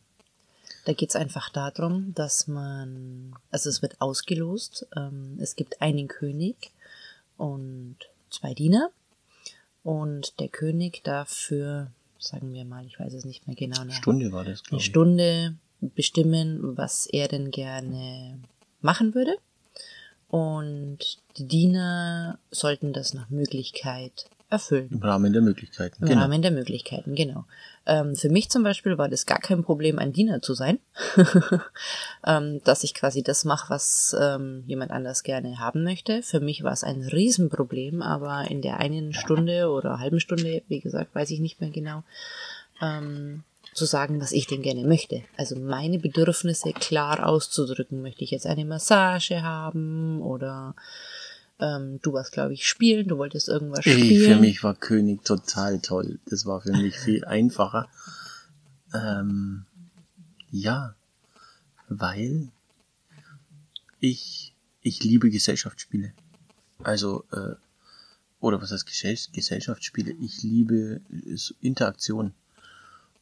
Da 0.84 0.92
geht's 0.92 1.16
einfach 1.16 1.50
darum, 1.50 2.14
dass 2.14 2.46
man, 2.46 3.34
also 3.50 3.68
es 3.68 3.82
wird 3.82 4.00
ausgelost, 4.00 4.86
ähm, 4.96 5.36
es 5.40 5.56
gibt 5.56 5.82
einen 5.82 6.06
König 6.06 6.70
und 7.36 7.96
zwei 8.30 8.54
Diener 8.54 8.90
und 9.82 10.38
der 10.38 10.48
König 10.48 11.02
darf 11.02 11.28
für 11.28 11.90
sagen 12.26 12.52
wir 12.52 12.64
mal, 12.64 12.84
ich 12.86 12.98
weiß 12.98 13.12
es 13.14 13.24
nicht 13.24 13.46
mehr 13.46 13.56
genau. 13.56 13.80
Eine 13.80 13.92
Stunde 13.92 14.32
war 14.32 14.44
das, 14.44 14.62
glaube 14.62 14.80
ich. 14.80 14.86
Eine 14.86 14.90
Stunde 14.90 15.56
bestimmen, 15.80 16.76
was 16.76 17.06
er 17.06 17.28
denn 17.28 17.50
gerne 17.50 18.38
machen 18.80 19.14
würde. 19.14 19.36
Und 20.28 20.98
die 21.36 21.46
Diener 21.46 22.38
sollten 22.50 22.92
das 22.92 23.14
nach 23.14 23.30
Möglichkeit 23.30 24.26
erfüllen. 24.48 24.88
Im 24.90 25.02
Rahmen 25.02 25.32
der 25.32 25.42
Möglichkeiten. 25.42 26.02
Im 26.02 26.08
genau. 26.08 26.22
Rahmen 26.22 26.42
der 26.42 26.50
Möglichkeiten, 26.50 27.14
genau. 27.14 27.44
Ähm, 27.86 28.14
für 28.14 28.28
mich 28.28 28.48
zum 28.50 28.62
Beispiel 28.62 28.98
war 28.98 29.08
das 29.08 29.26
gar 29.26 29.38
kein 29.38 29.62
Problem, 29.62 29.98
ein 29.98 30.12
Diener 30.12 30.42
zu 30.42 30.54
sein, 30.54 30.78
ähm, 32.26 32.60
dass 32.64 32.84
ich 32.84 32.94
quasi 32.94 33.22
das 33.22 33.44
mache, 33.44 33.70
was 33.70 34.16
ähm, 34.18 34.64
jemand 34.66 34.90
anders 34.90 35.22
gerne 35.22 35.58
haben 35.58 35.84
möchte. 35.84 36.22
Für 36.22 36.40
mich 36.40 36.62
war 36.62 36.72
es 36.72 36.84
ein 36.84 37.02
Riesenproblem, 37.02 38.02
aber 38.02 38.50
in 38.50 38.62
der 38.62 38.78
einen 38.78 39.12
Stunde 39.12 39.70
oder 39.70 39.98
halben 39.98 40.20
Stunde, 40.20 40.62
wie 40.68 40.80
gesagt, 40.80 41.14
weiß 41.14 41.30
ich 41.30 41.40
nicht 41.40 41.60
mehr 41.60 41.70
genau, 41.70 42.02
ähm, 42.80 43.42
zu 43.72 43.84
sagen, 43.84 44.20
was 44.20 44.32
ich 44.32 44.46
denn 44.46 44.62
gerne 44.62 44.84
möchte. 44.84 45.22
Also 45.36 45.56
meine 45.56 45.98
Bedürfnisse 45.98 46.72
klar 46.72 47.26
auszudrücken. 47.26 48.00
Möchte 48.02 48.24
ich 48.24 48.30
jetzt 48.30 48.46
eine 48.46 48.64
Massage 48.64 49.42
haben 49.42 50.22
oder 50.22 50.74
ähm, 51.58 52.00
du 52.02 52.12
warst, 52.12 52.32
glaube 52.32 52.54
ich, 52.54 52.66
spielen, 52.66 53.08
du 53.08 53.18
wolltest 53.18 53.48
irgendwas 53.48 53.84
spielen. 53.84 54.34
Für 54.34 54.40
mich 54.40 54.62
war 54.62 54.74
König 54.74 55.24
total 55.24 55.80
toll. 55.80 56.18
Das 56.26 56.44
war 56.46 56.60
für 56.60 56.72
mich 56.72 56.98
viel 56.98 57.24
einfacher. 57.26 57.88
Ähm, 58.94 59.64
ja, 60.50 60.94
weil 61.88 62.48
ich, 64.00 64.54
ich 64.82 65.02
liebe 65.02 65.30
Gesellschaftsspiele. 65.30 66.12
Also, 66.82 67.24
äh, 67.32 67.54
oder 68.40 68.60
was 68.60 68.70
heißt 68.70 68.86
Gesellschaftsspiele, 69.32 70.12
ich 70.20 70.42
liebe 70.42 71.00
Interaktion. 71.60 72.34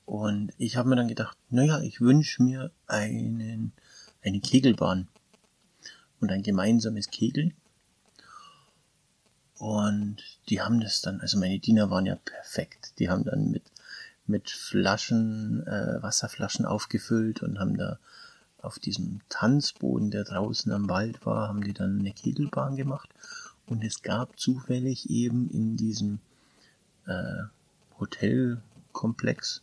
Und 0.06 0.52
ich 0.58 0.76
habe 0.76 0.88
mir 0.88 0.96
dann 0.96 1.08
gedacht, 1.08 1.38
naja, 1.50 1.80
ich 1.80 2.00
wünsche 2.00 2.42
mir 2.42 2.70
einen, 2.86 3.72
eine 4.22 4.40
Kegelbahn 4.40 5.08
und 6.20 6.30
ein 6.30 6.42
gemeinsames 6.42 7.10
Kegeln. 7.10 7.54
Und 9.58 10.16
die 10.48 10.60
haben 10.60 10.80
das 10.80 11.00
dann, 11.00 11.20
also 11.20 11.38
meine 11.38 11.58
Diener 11.58 11.90
waren 11.90 12.06
ja 12.06 12.16
perfekt. 12.16 12.98
Die 12.98 13.08
haben 13.08 13.24
dann 13.24 13.50
mit, 13.50 13.62
mit 14.26 14.50
Flaschen, 14.50 15.66
äh, 15.66 16.02
Wasserflaschen 16.02 16.66
aufgefüllt 16.66 17.42
und 17.42 17.58
haben 17.58 17.76
da 17.76 17.98
auf 18.60 18.78
diesem 18.78 19.20
Tanzboden, 19.28 20.10
der 20.10 20.24
draußen 20.24 20.72
am 20.72 20.88
Wald 20.88 21.24
war, 21.26 21.48
haben 21.48 21.62
die 21.62 21.74
dann 21.74 22.00
eine 22.00 22.12
Kegelbahn 22.12 22.76
gemacht. 22.76 23.10
Und 23.66 23.84
es 23.84 24.02
gab 24.02 24.38
zufällig 24.38 25.08
eben 25.10 25.50
in 25.50 25.76
diesem 25.76 26.18
äh, 27.06 27.44
Hotelkomplex 27.98 29.62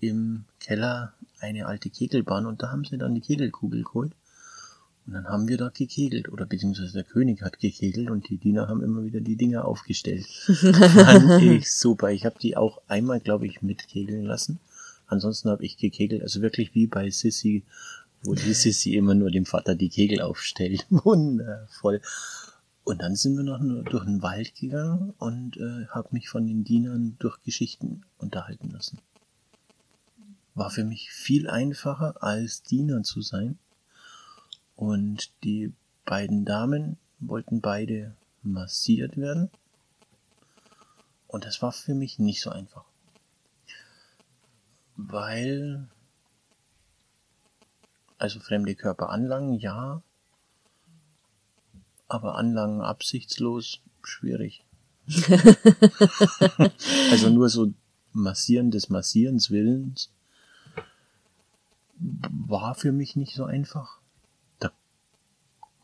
im 0.00 0.44
Keller 0.60 1.12
eine 1.40 1.66
alte 1.66 1.90
Kegelbahn 1.90 2.46
und 2.46 2.62
da 2.62 2.70
haben 2.70 2.84
sie 2.84 2.98
dann 2.98 3.14
die 3.14 3.20
Kegelkugel 3.20 3.84
geholt. 3.84 4.12
Und 5.06 5.12
dann 5.12 5.26
haben 5.26 5.48
wir 5.48 5.58
dort 5.58 5.74
gekegelt 5.74 6.30
oder 6.30 6.46
beziehungsweise 6.46 6.92
der 6.92 7.04
König 7.04 7.42
hat 7.42 7.58
gekegelt 7.58 8.10
und 8.10 8.28
die 8.30 8.38
Diener 8.38 8.68
haben 8.68 8.82
immer 8.82 9.04
wieder 9.04 9.20
die 9.20 9.36
Dinger 9.36 9.66
aufgestellt. 9.66 10.26
Fand 10.46 11.42
ich 11.42 11.72
super. 11.72 12.10
Ich 12.10 12.24
habe 12.24 12.38
die 12.38 12.56
auch 12.56 12.80
einmal, 12.88 13.20
glaube 13.20 13.46
ich, 13.46 13.60
mitkegeln 13.60 14.24
lassen. 14.24 14.60
Ansonsten 15.06 15.50
habe 15.50 15.64
ich 15.64 15.76
gekegelt, 15.76 16.22
also 16.22 16.40
wirklich 16.40 16.74
wie 16.74 16.86
bei 16.86 17.10
Sissy, 17.10 17.64
wo 18.22 18.34
die 18.34 18.54
Sissy 18.54 18.94
immer 18.94 19.14
nur 19.14 19.30
dem 19.30 19.44
Vater 19.44 19.74
die 19.74 19.90
Kegel 19.90 20.22
aufstellt. 20.22 20.86
Wundervoll. 20.90 22.00
Und 22.84 23.02
dann 23.02 23.14
sind 23.14 23.36
wir 23.36 23.44
noch 23.44 23.60
durch 23.84 24.04
den 24.04 24.22
Wald 24.22 24.54
gegangen 24.54 25.12
und 25.18 25.56
äh, 25.58 25.86
habe 25.88 26.08
mich 26.12 26.28
von 26.28 26.46
den 26.46 26.64
Dienern 26.64 27.16
durch 27.18 27.42
Geschichten 27.42 28.02
unterhalten 28.18 28.70
lassen 28.70 28.98
war 30.54 30.70
für 30.70 30.84
mich 30.84 31.10
viel 31.10 31.48
einfacher 31.48 32.22
als 32.22 32.62
Diener 32.62 33.02
zu 33.02 33.20
sein. 33.20 33.58
Und 34.76 35.30
die 35.44 35.72
beiden 36.04 36.44
Damen 36.44 36.98
wollten 37.20 37.60
beide 37.60 38.14
massiert 38.42 39.16
werden. 39.16 39.50
Und 41.28 41.44
das 41.44 41.62
war 41.62 41.72
für 41.72 41.94
mich 41.94 42.18
nicht 42.18 42.40
so 42.40 42.50
einfach. 42.50 42.84
Weil, 44.96 45.88
also 48.18 48.38
fremde 48.40 48.74
Körper 48.74 49.10
anlangen, 49.10 49.58
ja, 49.58 50.02
aber 52.06 52.36
anlangen 52.36 52.80
absichtslos, 52.80 53.80
schwierig. 54.02 54.64
also 57.10 57.30
nur 57.30 57.48
so 57.48 57.72
massieren 58.12 58.70
des 58.70 58.88
Massierens 58.88 59.50
Willens 59.50 60.10
war 61.98 62.74
für 62.74 62.92
mich 62.92 63.16
nicht 63.16 63.34
so 63.34 63.44
einfach. 63.44 63.98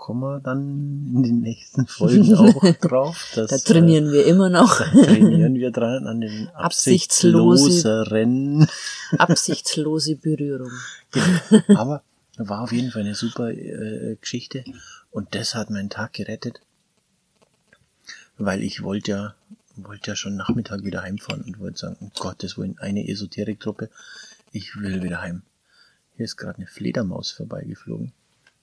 Kommen 0.00 0.22
wir 0.22 0.40
dann 0.40 1.12
in 1.14 1.22
den 1.22 1.40
nächsten 1.40 1.86
Folgen 1.86 2.34
auch 2.38 2.64
drauf. 2.80 3.32
Da 3.34 3.46
trainieren 3.46 4.08
äh, 4.08 4.12
wir 4.12 4.24
immer 4.24 4.48
noch. 4.48 4.78
Da 4.78 4.86
trainieren 4.86 5.56
wir 5.56 5.70
dran 5.70 6.06
an 6.06 6.22
den 6.22 6.48
absichtsloseren. 6.54 8.66
Absichtslose 9.18 10.16
Berührung. 10.16 10.72
Genau. 11.10 11.78
Aber 11.78 12.02
war 12.38 12.62
auf 12.62 12.72
jeden 12.72 12.90
Fall 12.90 13.02
eine 13.02 13.14
super 13.14 13.50
äh, 13.50 14.16
Geschichte 14.18 14.64
und 15.10 15.34
das 15.34 15.54
hat 15.54 15.68
meinen 15.68 15.90
Tag 15.90 16.14
gerettet, 16.14 16.62
weil 18.38 18.62
ich 18.62 18.82
wollte 18.82 19.10
ja 19.10 19.34
wollte 19.76 20.12
ja 20.12 20.16
schon 20.16 20.34
Nachmittag 20.34 20.82
wieder 20.82 21.02
heimfahren 21.02 21.42
und 21.42 21.60
wollte 21.60 21.78
sagen, 21.78 21.98
um 22.00 22.10
Gottes 22.18 22.56
Willen, 22.56 22.78
eine 22.78 23.06
Esoteriktruppe, 23.06 23.90
ich 24.50 24.76
will 24.76 25.02
wieder 25.02 25.20
heim. 25.20 25.42
Hier 26.16 26.24
ist 26.24 26.38
gerade 26.38 26.56
eine 26.56 26.68
Fledermaus 26.68 27.32
vorbeigeflogen. 27.32 28.12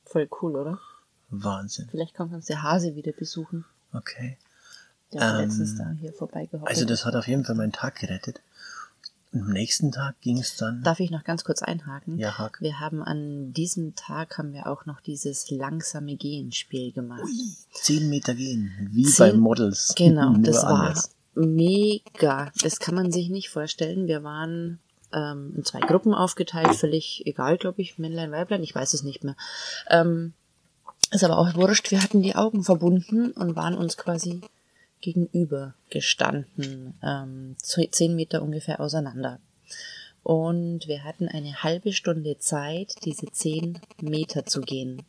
Voll 0.03 0.27
cool, 0.41 0.55
oder? 0.55 0.79
Wahnsinn. 1.29 1.87
Vielleicht 1.91 2.15
kommt 2.15 2.33
uns 2.33 2.45
der 2.45 2.63
Hase 2.63 2.95
wieder 2.95 3.11
besuchen. 3.11 3.65
Okay. 3.93 4.37
Der 5.13 5.21
hat 5.21 5.35
ähm, 5.35 5.49
letztens 5.49 5.77
da 5.77 5.91
hier 5.99 6.13
vorbeigehockt. 6.13 6.69
Also 6.69 6.85
das 6.85 7.05
hat 7.05 7.15
auf 7.15 7.27
jeden 7.27 7.45
Fall 7.45 7.55
meinen 7.55 7.71
Tag 7.71 7.95
gerettet. 7.95 8.41
Und 9.33 9.41
am 9.41 9.51
nächsten 9.51 9.91
Tag 9.91 10.19
ging 10.21 10.39
es 10.39 10.55
dann. 10.55 10.83
Darf 10.83 10.99
ich 10.99 11.11
noch 11.11 11.23
ganz 11.23 11.43
kurz 11.43 11.61
einhaken? 11.61 12.17
Ja, 12.17 12.37
hak. 12.37 12.61
Wir 12.61 12.79
haben 12.79 13.03
an 13.03 13.53
diesem 13.53 13.95
Tag 13.95 14.37
haben 14.37 14.53
wir 14.53 14.67
auch 14.67 14.85
noch 14.85 15.01
dieses 15.01 15.49
langsame 15.51 16.15
Gehen-Spiel 16.15 16.93
gemacht. 16.93 17.23
Ui, 17.23 17.55
zehn 17.73 18.09
Meter 18.09 18.35
gehen, 18.35 18.71
wie 18.91 19.03
Zehn, 19.03 19.33
bei 19.33 19.37
Models. 19.37 19.93
Genau, 19.97 20.33
das 20.37 20.63
anders. 20.63 21.11
war 21.35 21.45
mega. 21.45 22.51
Das 22.61 22.79
kann 22.79 22.95
man 22.95 23.11
sich 23.11 23.29
nicht 23.29 23.49
vorstellen. 23.49 24.07
Wir 24.07 24.23
waren 24.23 24.79
ähm, 25.13 25.53
in 25.55 25.65
zwei 25.65 25.81
Gruppen 25.81 26.13
aufgeteilt, 26.13 26.75
völlig 26.75 27.25
egal, 27.25 27.57
glaube 27.57 27.81
ich, 27.81 27.97
Männlein, 27.97 28.31
Weiblein, 28.31 28.63
ich 28.63 28.73
weiß 28.73 28.93
es 28.93 29.03
nicht 29.03 29.23
mehr. 29.23 29.35
Ähm, 29.89 30.33
ist 31.11 31.23
aber 31.23 31.37
auch 31.37 31.55
wurscht, 31.55 31.91
wir 31.91 32.01
hatten 32.01 32.21
die 32.21 32.35
Augen 32.35 32.63
verbunden 32.63 33.31
und 33.31 33.55
waren 33.55 33.75
uns 33.75 33.97
quasi 33.97 34.41
gegenüber 35.01 35.75
gestanden, 35.89 36.95
ähm, 37.03 37.55
zehn 37.59 38.15
Meter 38.15 38.41
ungefähr 38.41 38.79
auseinander. 38.79 39.39
Und 40.23 40.87
wir 40.87 41.03
hatten 41.03 41.27
eine 41.27 41.63
halbe 41.63 41.93
Stunde 41.93 42.37
Zeit, 42.39 42.95
diese 43.05 43.27
zehn 43.27 43.79
Meter 44.01 44.45
zu 44.45 44.61
gehen. 44.61 45.03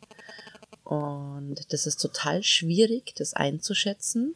Und 0.83 1.73
das 1.73 1.85
ist 1.85 1.97
total 1.97 2.43
schwierig, 2.43 3.13
das 3.15 3.33
einzuschätzen, 3.33 4.35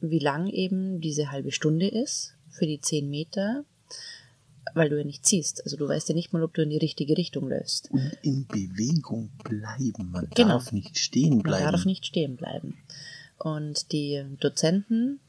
wie 0.00 0.18
lang 0.18 0.48
eben 0.48 1.00
diese 1.00 1.30
halbe 1.30 1.52
Stunde 1.52 1.88
ist 1.88 2.34
für 2.50 2.66
die 2.66 2.80
zehn 2.80 3.08
Meter 3.08 3.64
weil 4.74 4.88
du 4.88 4.98
ja 4.98 5.04
nicht 5.04 5.24
ziehst. 5.24 5.62
Also 5.64 5.76
du 5.76 5.88
weißt 5.88 6.08
ja 6.08 6.14
nicht 6.14 6.32
mal, 6.32 6.42
ob 6.42 6.54
du 6.54 6.62
in 6.62 6.70
die 6.70 6.78
richtige 6.78 7.16
Richtung 7.16 7.48
läufst. 7.48 7.90
Und 7.90 8.12
in 8.22 8.46
Bewegung 8.46 9.30
bleiben. 9.44 10.10
Man 10.10 10.28
genau. 10.34 10.48
darf 10.48 10.72
nicht 10.72 10.98
stehen 10.98 11.42
bleiben. 11.42 11.64
Man 11.64 11.72
darf 11.72 11.84
nicht 11.84 12.06
stehen 12.06 12.36
bleiben. 12.36 12.78
Und 13.38 13.92
die 13.92 14.22
Dozenten 14.40 15.20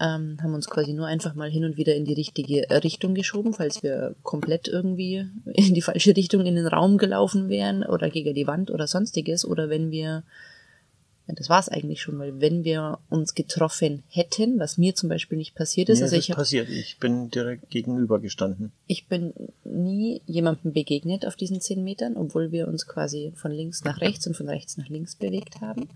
ähm, 0.00 0.38
haben 0.42 0.54
uns 0.54 0.68
quasi 0.68 0.92
nur 0.92 1.06
einfach 1.06 1.34
mal 1.34 1.50
hin 1.50 1.64
und 1.64 1.76
wieder 1.76 1.94
in 1.94 2.04
die 2.04 2.14
richtige 2.14 2.66
Richtung 2.82 3.14
geschoben, 3.14 3.52
falls 3.52 3.82
wir 3.82 4.16
komplett 4.22 4.66
irgendwie 4.66 5.26
in 5.52 5.74
die 5.74 5.82
falsche 5.82 6.16
Richtung 6.16 6.46
in 6.46 6.56
den 6.56 6.66
Raum 6.66 6.98
gelaufen 6.98 7.48
wären 7.48 7.84
oder 7.84 8.10
gegen 8.10 8.34
die 8.34 8.46
Wand 8.46 8.70
oder 8.70 8.86
sonstiges. 8.86 9.44
Oder 9.44 9.68
wenn 9.68 9.90
wir 9.90 10.24
ja, 11.30 11.36
das 11.36 11.48
war 11.48 11.60
es 11.60 11.68
eigentlich 11.68 12.02
schon, 12.02 12.18
weil 12.18 12.40
wenn 12.40 12.64
wir 12.64 12.98
uns 13.08 13.34
getroffen 13.34 14.02
hätten, 14.08 14.58
was 14.58 14.78
mir 14.78 14.94
zum 14.94 15.08
Beispiel 15.08 15.38
nicht 15.38 15.54
passiert 15.54 15.88
ist, 15.88 15.98
mir 15.98 16.04
also 16.04 16.16
ist 16.16 16.24
ich 16.24 16.30
hab, 16.30 16.38
passiert, 16.38 16.68
ich 16.68 16.98
bin 16.98 17.30
direkt 17.30 17.70
gegenüber 17.70 18.18
gestanden. 18.18 18.72
Ich 18.86 19.06
bin 19.06 19.32
nie 19.64 20.22
jemandem 20.26 20.72
begegnet 20.72 21.26
auf 21.26 21.36
diesen 21.36 21.60
zehn 21.60 21.84
Metern, 21.84 22.16
obwohl 22.16 22.52
wir 22.52 22.68
uns 22.68 22.86
quasi 22.86 23.32
von 23.36 23.52
links 23.52 23.84
nach 23.84 24.00
rechts 24.00 24.26
und 24.26 24.36
von 24.36 24.48
rechts 24.48 24.76
nach 24.76 24.88
links 24.88 25.16
bewegt 25.16 25.60
haben. 25.60 25.88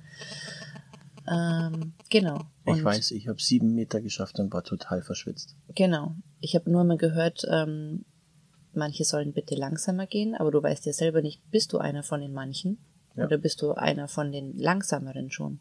Ähm, 1.31 1.95
genau. 2.11 2.41
Und 2.65 2.77
ich 2.77 2.85
weiß, 2.85 3.11
ich 3.13 3.29
habe 3.29 3.41
sieben 3.41 3.75
Meter 3.75 4.01
geschafft 4.01 4.39
und 4.39 4.53
war 4.53 4.63
total 4.63 5.03
verschwitzt. 5.03 5.57
Genau. 5.75 6.15
Ich 6.41 6.55
habe 6.55 6.71
nur 6.71 6.85
mal 6.85 6.99
gehört, 6.99 7.47
ähm, 7.51 8.05
manche 8.75 9.05
sollen 9.05 9.33
bitte 9.33 9.55
langsamer 9.55 10.07
gehen, 10.07 10.35
aber 10.35 10.51
du 10.51 10.63
weißt 10.63 10.87
ja 10.87 10.93
selber 10.93 11.23
nicht, 11.23 11.41
bist 11.51 11.73
du 11.73 11.79
einer 11.79 12.03
von 12.03 12.21
den 12.21 12.33
manchen? 12.33 12.79
Ja. 13.17 13.25
Oder 13.27 13.39
bist 13.39 13.63
du 13.63 13.73
einer 13.73 14.09
von 14.09 14.33
den 14.33 14.59
langsameren 14.59 15.31
schon? 15.31 15.61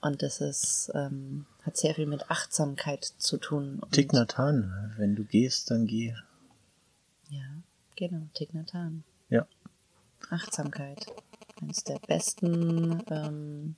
Und 0.00 0.22
das 0.22 0.40
ist, 0.40 0.92
ähm, 0.94 1.46
hat 1.62 1.76
sehr 1.78 1.94
viel 1.94 2.06
mit 2.06 2.30
Achtsamkeit 2.30 3.04
zu 3.04 3.38
tun. 3.38 3.80
Tignatan, 3.90 4.92
wenn 4.98 5.14
du 5.16 5.24
gehst, 5.24 5.70
dann 5.70 5.86
geh. 5.86 6.14
Ja, 7.30 7.62
genau, 7.96 8.26
Tignatan. 8.34 9.02
Ja. 9.30 9.46
Achtsamkeit. 10.28 11.06
Eines 11.60 11.84
der 11.84 11.98
besten 12.06 13.02
ähm, 13.08 13.76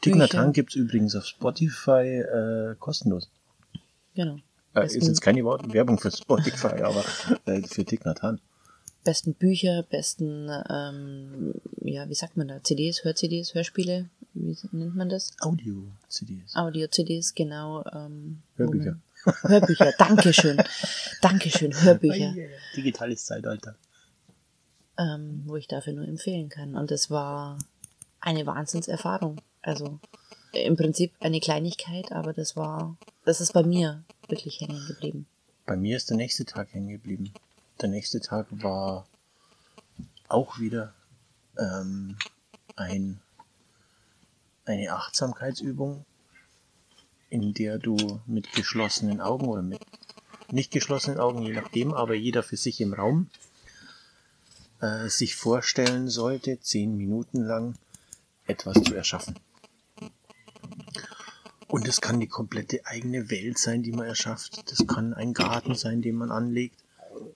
Tignatan 0.00 0.52
gibt's 0.52 0.74
übrigens 0.74 1.14
auf 1.14 1.26
Spotify 1.26 2.20
äh, 2.20 2.74
kostenlos. 2.78 3.30
Genau. 4.14 4.38
Äh, 4.74 4.86
ist 4.86 5.06
jetzt 5.06 5.20
keine 5.20 5.44
Werbung 5.44 5.98
für 5.98 6.10
Spotify, 6.10 6.82
aber 6.82 7.04
äh, 7.46 7.62
für 7.62 7.84
Tignatan 7.84 8.40
besten 9.04 9.34
Bücher, 9.34 9.82
besten, 9.84 10.48
ähm, 10.70 11.54
ja, 11.80 12.08
wie 12.08 12.14
sagt 12.14 12.36
man 12.36 12.48
da, 12.48 12.62
CDs, 12.62 13.04
Hör-CDs, 13.04 13.54
Hörspiele, 13.54 14.08
wie 14.34 14.56
nennt 14.72 14.96
man 14.96 15.08
das? 15.08 15.32
Audio-CDs. 15.40 16.54
Audio-CDs, 16.56 17.34
genau. 17.34 17.84
Ähm, 17.92 18.42
Hörbücher. 18.56 18.98
Hörbücher, 19.42 19.92
Dankeschön. 19.98 20.62
Dankeschön, 21.20 21.72
Hörbücher. 21.82 22.34
Digitales 22.76 23.24
Zeitalter. 23.24 23.76
Ähm, 24.98 25.42
wo 25.46 25.56
ich 25.56 25.68
dafür 25.68 25.92
nur 25.92 26.06
empfehlen 26.06 26.48
kann. 26.48 26.76
Und 26.76 26.90
es 26.90 27.10
war 27.10 27.58
eine 28.20 28.46
Wahnsinnserfahrung. 28.46 29.40
Also 29.60 30.00
im 30.52 30.76
Prinzip 30.76 31.12
eine 31.20 31.40
Kleinigkeit, 31.40 32.12
aber 32.12 32.32
das 32.32 32.56
war, 32.56 32.96
das 33.24 33.40
ist 33.40 33.52
bei 33.52 33.62
mir 33.62 34.04
wirklich 34.28 34.60
hängen 34.60 34.84
geblieben. 34.86 35.26
Bei 35.66 35.76
mir 35.76 35.96
ist 35.96 36.10
der 36.10 36.16
nächste 36.16 36.44
Tag 36.44 36.72
hängen 36.74 36.88
geblieben. 36.88 37.32
Der 37.80 37.88
nächste 37.88 38.20
Tag 38.20 38.46
war 38.50 39.06
auch 40.28 40.58
wieder 40.58 40.94
ähm, 41.58 42.16
ein, 42.76 43.20
eine 44.64 44.92
Achtsamkeitsübung 44.92 46.04
in 47.32 47.54
der 47.54 47.78
du 47.78 48.20
mit 48.26 48.52
geschlossenen 48.52 49.22
Augen 49.22 49.46
oder 49.46 49.62
mit 49.62 49.80
nicht 50.50 50.70
geschlossenen 50.70 51.18
Augen, 51.18 51.40
je 51.42 51.54
nachdem, 51.54 51.94
aber 51.94 52.12
jeder 52.12 52.42
für 52.42 52.58
sich 52.58 52.78
im 52.82 52.92
Raum 52.92 53.30
äh, 54.80 55.08
sich 55.08 55.34
vorstellen 55.34 56.08
sollte, 56.08 56.60
zehn 56.60 56.94
Minuten 56.94 57.42
lang 57.42 57.74
etwas 58.46 58.82
zu 58.82 58.94
erschaffen. 58.94 59.36
Und 61.68 61.88
es 61.88 62.02
kann 62.02 62.20
die 62.20 62.28
komplette 62.28 62.84
eigene 62.84 63.30
Welt 63.30 63.56
sein, 63.56 63.82
die 63.82 63.92
man 63.92 64.06
erschafft. 64.06 64.70
Das 64.70 64.86
kann 64.86 65.14
ein 65.14 65.32
Garten 65.32 65.74
sein, 65.74 66.02
den 66.02 66.16
man 66.16 66.30
anlegt. 66.30 66.81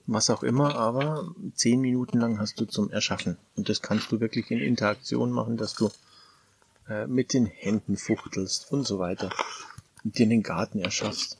Was 0.07 0.29
auch 0.29 0.41
immer, 0.41 0.75
aber 0.75 1.33
zehn 1.53 1.81
Minuten 1.81 2.19
lang 2.19 2.39
hast 2.39 2.59
du 2.59 2.65
zum 2.65 2.89
Erschaffen. 2.89 3.37
Und 3.55 3.67
das 3.67 3.81
kannst 3.81 4.11
du 4.11 4.21
wirklich 4.21 4.49
in 4.51 4.59
Interaktion 4.59 5.31
machen, 5.31 5.57
dass 5.57 5.75
du 5.75 5.89
äh, 6.87 7.07
mit 7.07 7.33
den 7.33 7.45
Händen 7.45 7.97
fuchtelst 7.97 8.71
und 8.71 8.87
so 8.87 8.99
weiter. 8.99 9.29
Und 10.05 10.17
dir 10.17 10.27
den 10.27 10.43
Garten 10.43 10.79
erschaffst. 10.79 11.37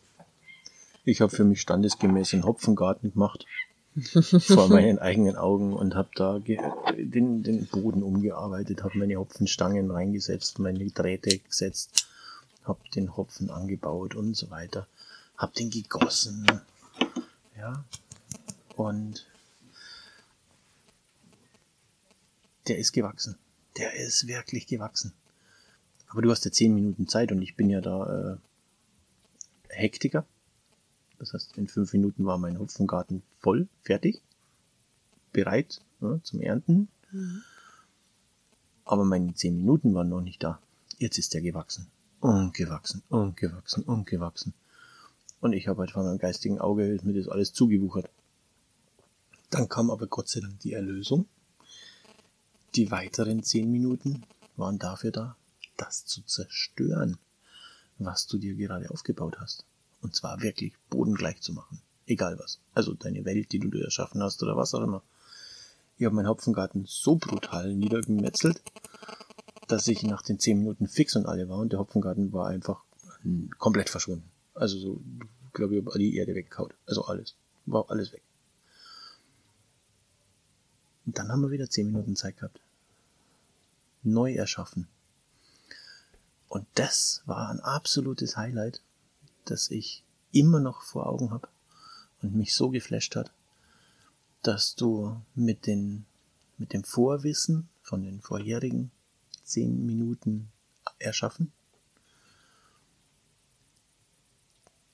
Ich 1.05 1.21
habe 1.21 1.33
für 1.33 1.45
mich 1.45 1.61
standesgemäß 1.61 2.33
einen 2.33 2.43
Hopfengarten 2.43 3.13
gemacht. 3.13 3.45
vor 4.41 4.67
meinen 4.67 4.99
eigenen 4.99 5.35
Augen 5.37 5.73
und 5.73 5.95
habe 5.95 6.09
da 6.15 6.39
den, 6.39 7.41
den 7.43 7.65
Boden 7.65 8.03
umgearbeitet, 8.03 8.83
habe 8.83 8.97
meine 8.99 9.15
Hopfenstangen 9.15 9.89
reingesetzt, 9.89 10.59
meine 10.59 10.85
Drähte 10.91 11.39
gesetzt, 11.39 12.07
habe 12.63 12.79
den 12.93 13.17
Hopfen 13.17 13.49
angebaut 13.49 14.13
und 14.13 14.35
so 14.35 14.51
weiter, 14.51 14.85
habe 15.35 15.53
den 15.55 15.71
gegossen, 15.71 16.45
ja, 17.57 17.83
und 18.77 19.25
der 22.67 22.77
ist 22.77 22.91
gewachsen. 22.93 23.37
Der 23.77 23.93
ist 23.95 24.27
wirklich 24.27 24.67
gewachsen. 24.67 25.13
Aber 26.07 26.21
du 26.21 26.31
hast 26.31 26.45
ja 26.45 26.51
zehn 26.51 26.73
Minuten 26.73 27.07
Zeit 27.07 27.31
und 27.31 27.41
ich 27.41 27.55
bin 27.55 27.69
ja 27.69 27.81
da 27.81 28.33
äh, 28.33 28.37
Hektiker. 29.69 30.25
Das 31.19 31.33
heißt, 31.33 31.57
in 31.57 31.67
fünf 31.67 31.91
Minuten 31.93 32.25
war 32.25 32.37
mein 32.37 32.59
Hopfengarten 32.59 33.23
voll, 33.39 33.67
fertig, 33.81 34.21
bereit 35.33 35.81
ja, 35.99 36.19
zum 36.23 36.41
Ernten. 36.41 36.87
Aber 38.85 39.03
meine 39.03 39.33
zehn 39.33 39.57
Minuten 39.57 39.93
waren 39.95 40.09
noch 40.09 40.21
nicht 40.21 40.43
da. 40.43 40.61
Jetzt 40.99 41.17
ist 41.17 41.33
der 41.33 41.41
gewachsen. 41.41 41.87
Und 42.19 42.53
gewachsen, 42.53 43.03
und 43.09 43.37
gewachsen, 43.37 43.83
und 43.83 44.05
gewachsen. 44.05 44.53
Und 45.39 45.53
ich 45.53 45.67
habe 45.67 45.79
halt 45.79 45.91
von 45.91 46.05
meinem 46.05 46.17
geistigen 46.17 46.59
Auge 46.59 46.99
mir 47.03 47.13
das 47.13 47.27
alles 47.27 47.53
zugewuchert. 47.53 48.09
Dann 49.57 49.69
kam 49.69 49.89
aber 49.89 50.05
Gott 50.05 50.29
sei 50.29 50.39
Dank 50.39 50.59
die 50.59 50.73
Erlösung. 50.73 51.25
Die 52.75 52.91
weiteren 52.91 53.41
zehn 53.41 53.71
Minuten 53.71 54.23
waren 54.55 54.77
dafür 54.77 55.09
da, 55.09 55.35
das 55.77 56.05
zu 56.05 56.21
zerstören, 56.21 57.17
was 57.97 58.27
du 58.27 58.37
dir 58.37 58.53
gerade 58.53 58.91
aufgebaut 58.91 59.37
hast. 59.39 59.65
Und 60.01 60.15
zwar 60.15 60.43
wirklich 60.43 60.73
bodengleich 60.91 61.41
zu 61.41 61.53
machen. 61.53 61.81
Egal 62.05 62.37
was. 62.37 62.59
Also 62.75 62.93
deine 62.93 63.25
Welt, 63.25 63.51
die 63.51 63.57
du 63.57 63.71
dir 63.71 63.83
erschaffen 63.83 64.21
hast 64.21 64.43
oder 64.43 64.55
was 64.55 64.75
auch 64.75 64.83
immer. 64.83 65.01
Ich 65.97 66.05
habe 66.05 66.13
meinen 66.13 66.27
Hopfengarten 66.27 66.85
so 66.87 67.15
brutal 67.15 67.73
niedergemetzelt, 67.73 68.61
dass 69.67 69.87
ich 69.87 70.03
nach 70.03 70.21
den 70.21 70.39
zehn 70.39 70.59
Minuten 70.59 70.87
fix 70.87 71.15
und 71.15 71.25
alle 71.25 71.49
war 71.49 71.57
und 71.57 71.73
der 71.73 71.79
Hopfengarten 71.79 72.31
war 72.31 72.47
einfach 72.47 72.83
komplett 73.57 73.89
verschwunden. 73.89 74.29
Also 74.53 74.77
so, 74.77 75.01
glaube 75.53 75.77
ich, 75.77 75.83
die 75.95 76.15
Erde 76.15 76.35
weggehaut. 76.35 76.75
Also 76.85 77.05
alles. 77.05 77.33
War 77.65 77.89
alles 77.89 78.13
weg. 78.13 78.21
Und 81.07 81.17
dann 81.17 81.31
haben 81.31 81.41
wir 81.41 81.49
wieder 81.49 81.69
zehn 81.69 81.87
Minuten 81.87 82.15
Zeit 82.15 82.37
gehabt. 82.37 82.59
Neu 84.03 84.35
erschaffen. 84.35 84.87
Und 86.47 86.67
das 86.75 87.23
war 87.25 87.49
ein 87.49 87.59
absolutes 87.61 88.37
Highlight 88.37 88.83
das 89.49 89.71
ich 89.71 90.03
immer 90.31 90.59
noch 90.59 90.81
vor 90.81 91.07
Augen 91.07 91.31
habe 91.31 91.47
und 92.21 92.35
mich 92.35 92.53
so 92.55 92.69
geflasht 92.69 93.15
hat, 93.15 93.31
dass 94.43 94.75
du 94.75 95.21
mit 95.35 95.65
den 95.65 96.05
mit 96.57 96.73
dem 96.73 96.83
Vorwissen 96.83 97.69
von 97.81 98.03
den 98.03 98.19
vorherigen 98.19 98.91
zehn 99.43 99.85
Minuten 99.85 100.49
erschaffen 100.99 101.51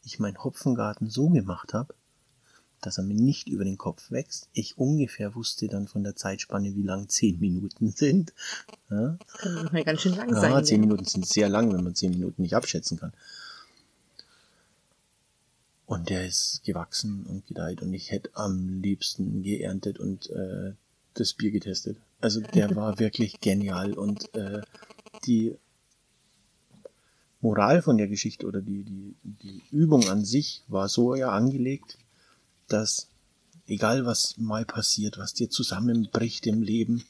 ich 0.06 0.20
meinen 0.20 0.44
Hopfengarten 0.44 1.10
so 1.10 1.30
gemacht 1.30 1.74
habe, 1.74 1.96
dass 2.86 2.98
er 2.98 3.04
mir 3.04 3.16
nicht 3.16 3.48
über 3.48 3.64
den 3.64 3.78
Kopf 3.78 4.12
wächst. 4.12 4.50
Ich 4.54 4.78
ungefähr 4.78 5.36
wusste 5.36 5.68
dann 5.68 5.88
von 5.88 6.04
der 6.04 6.16
Zeitspanne, 6.16 6.76
wie 6.76 6.84
lang 6.84 7.10
zehn 7.10 7.40
Minuten 7.40 7.92
sind. 7.92 8.34
Ja? 8.90 9.18
Das 9.18 9.38
kann 9.42 9.54
manchmal 9.56 9.84
ganz 9.84 10.02
schön 10.02 10.16
lang 10.16 10.30
ja, 10.30 10.40
sein. 10.40 10.52
Ja, 10.52 10.64
zehn 10.64 10.82
Minuten 10.82 11.06
sind 11.06 11.26
sehr 11.26 11.50
lang, 11.50 11.74
wenn 11.74 11.84
man 11.84 11.96
zehn 11.96 12.12
Minuten 12.12 12.42
nicht 12.42 12.56
abschätzen 12.56 13.00
kann. 13.00 13.14
Und 15.86 16.10
der 16.10 16.26
ist 16.26 16.62
gewachsen 16.64 17.26
und 17.26 17.46
gedeiht 17.46 17.82
und 17.82 17.94
ich 17.94 18.12
hätte 18.12 18.32
am 18.34 18.82
liebsten 18.82 19.44
geerntet 19.44 20.00
und 20.00 20.30
äh, 20.30 20.74
das 21.14 21.34
Bier 21.34 21.52
getestet. 21.52 21.98
Also 22.20 22.42
der 22.42 22.76
war 22.76 23.00
wirklich 23.00 23.42
genial 23.42 23.94
und 23.94 24.34
äh, 24.34 24.62
die 25.26 25.56
Moral 27.42 27.82
von 27.82 27.98
der 27.98 28.08
Geschichte 28.08 28.48
oder 28.48 28.62
die, 28.62 28.84
die, 28.84 29.16
die 29.24 29.62
Übung 29.70 30.08
an 30.08 30.24
sich 30.24 30.64
war 30.68 30.88
so 30.88 31.14
ja 31.14 31.30
angelegt, 31.30 31.98
dass 32.68 33.08
egal 33.68 34.06
was 34.06 34.38
mal 34.38 34.66
passiert, 34.66 35.18
was 35.18 35.34
dir 35.34 35.50
zusammenbricht 35.50 36.48
im 36.48 36.62
Leben, 36.62 37.06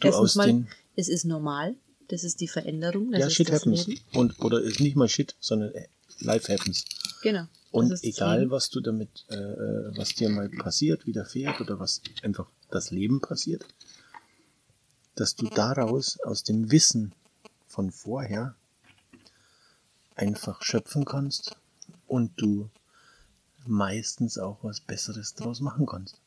du 0.00 0.08
Erstens 0.08 0.14
aus 0.14 0.34
mal, 0.36 0.46
den... 0.46 0.68
Es 0.96 1.08
ist 1.08 1.24
normal, 1.24 1.76
das 2.08 2.24
ist 2.24 2.40
die 2.40 2.48
Veränderung. 2.48 3.12
ja, 3.12 3.30
shit 3.30 3.50
happens. 3.52 3.86
Leben. 3.86 4.00
Und, 4.12 4.40
oder 4.40 4.60
ist 4.60 4.80
nicht 4.80 4.96
mal 4.96 5.08
shit, 5.08 5.36
sondern 5.40 5.72
äh, 5.72 5.88
life 6.18 6.52
happens. 6.52 6.84
Genau. 7.22 7.46
Und 7.70 8.02
egal, 8.02 8.50
was 8.50 8.68
du 8.70 8.80
damit, 8.80 9.24
äh, 9.28 9.36
äh, 9.36 9.96
was 9.96 10.14
dir 10.14 10.28
mal 10.28 10.48
passiert, 10.48 11.06
widerfährt 11.06 11.60
oder 11.60 11.78
was 11.78 12.02
einfach 12.22 12.48
das 12.70 12.90
Leben 12.90 13.20
passiert, 13.20 13.64
dass 15.14 15.36
du 15.36 15.46
daraus 15.48 16.18
aus 16.20 16.42
dem 16.42 16.72
Wissen 16.72 17.14
von 17.68 17.92
vorher 17.92 18.56
einfach 20.16 20.62
schöpfen 20.62 21.04
kannst 21.04 21.56
und 22.08 22.32
du 22.40 22.70
meistens 23.66 24.38
auch 24.38 24.58
was 24.62 24.80
Besseres 24.80 25.34
draus 25.34 25.60
machen 25.60 25.86
kannst. 25.86 26.20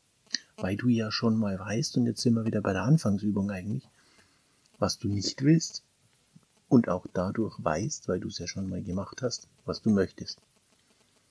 Weil 0.57 0.75
du 0.75 0.87
ja 0.87 1.11
schon 1.11 1.37
mal 1.37 1.59
weißt, 1.59 1.97
und 1.97 2.05
jetzt 2.05 2.21
sind 2.21 2.35
wir 2.35 2.45
wieder 2.45 2.61
bei 2.61 2.73
der 2.73 2.83
Anfangsübung 2.83 3.51
eigentlich, 3.51 3.87
was 4.79 4.99
du 4.99 5.07
nicht 5.07 5.43
willst 5.43 5.83
und 6.69 6.89
auch 6.89 7.05
dadurch 7.13 7.55
weißt, 7.57 8.07
weil 8.07 8.19
du 8.19 8.27
es 8.27 8.39
ja 8.39 8.47
schon 8.47 8.69
mal 8.69 8.81
gemacht 8.81 9.21
hast, 9.21 9.47
was 9.65 9.81
du 9.81 9.89
möchtest. 9.89 10.39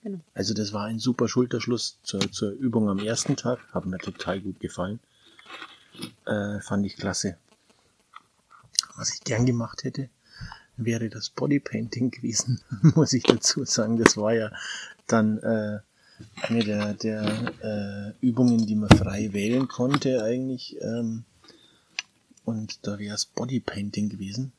Genau. 0.02 0.20
Also 0.34 0.52
das 0.54 0.72
war 0.72 0.86
ein 0.86 0.98
super 0.98 1.28
Schulterschluss 1.28 1.98
zur, 2.02 2.20
zur 2.32 2.50
Übung 2.52 2.88
am 2.88 2.98
ersten 2.98 3.36
Tag. 3.36 3.60
Hat 3.72 3.86
mir 3.86 3.98
total 3.98 4.40
gut 4.40 4.58
gefallen. 4.58 4.98
Äh, 6.26 6.60
fand 6.60 6.84
ich 6.86 6.96
klasse. 6.96 7.36
Was 8.96 9.14
ich 9.14 9.20
gern 9.20 9.46
gemacht 9.46 9.84
hätte, 9.84 10.10
wäre 10.76 11.08
das 11.08 11.30
Bodypainting 11.30 12.10
gewesen, 12.10 12.60
muss 12.94 13.12
ich 13.12 13.22
dazu 13.22 13.64
sagen. 13.64 13.96
Das 13.96 14.16
war 14.16 14.34
ja 14.34 14.50
dann 15.06 15.38
äh, 15.38 15.80
eine 16.42 16.64
der, 16.64 16.94
der 16.94 18.14
äh, 18.20 18.26
Übungen, 18.26 18.66
die 18.66 18.74
man 18.74 18.90
frei 18.90 19.32
wählen 19.32 19.68
konnte 19.68 20.22
eigentlich. 20.22 20.76
Ähm, 20.80 21.24
und 22.44 22.86
da 22.86 22.98
wäre 22.98 23.14
es 23.14 23.26
Bodypainting 23.26 24.08
gewesen, 24.08 24.52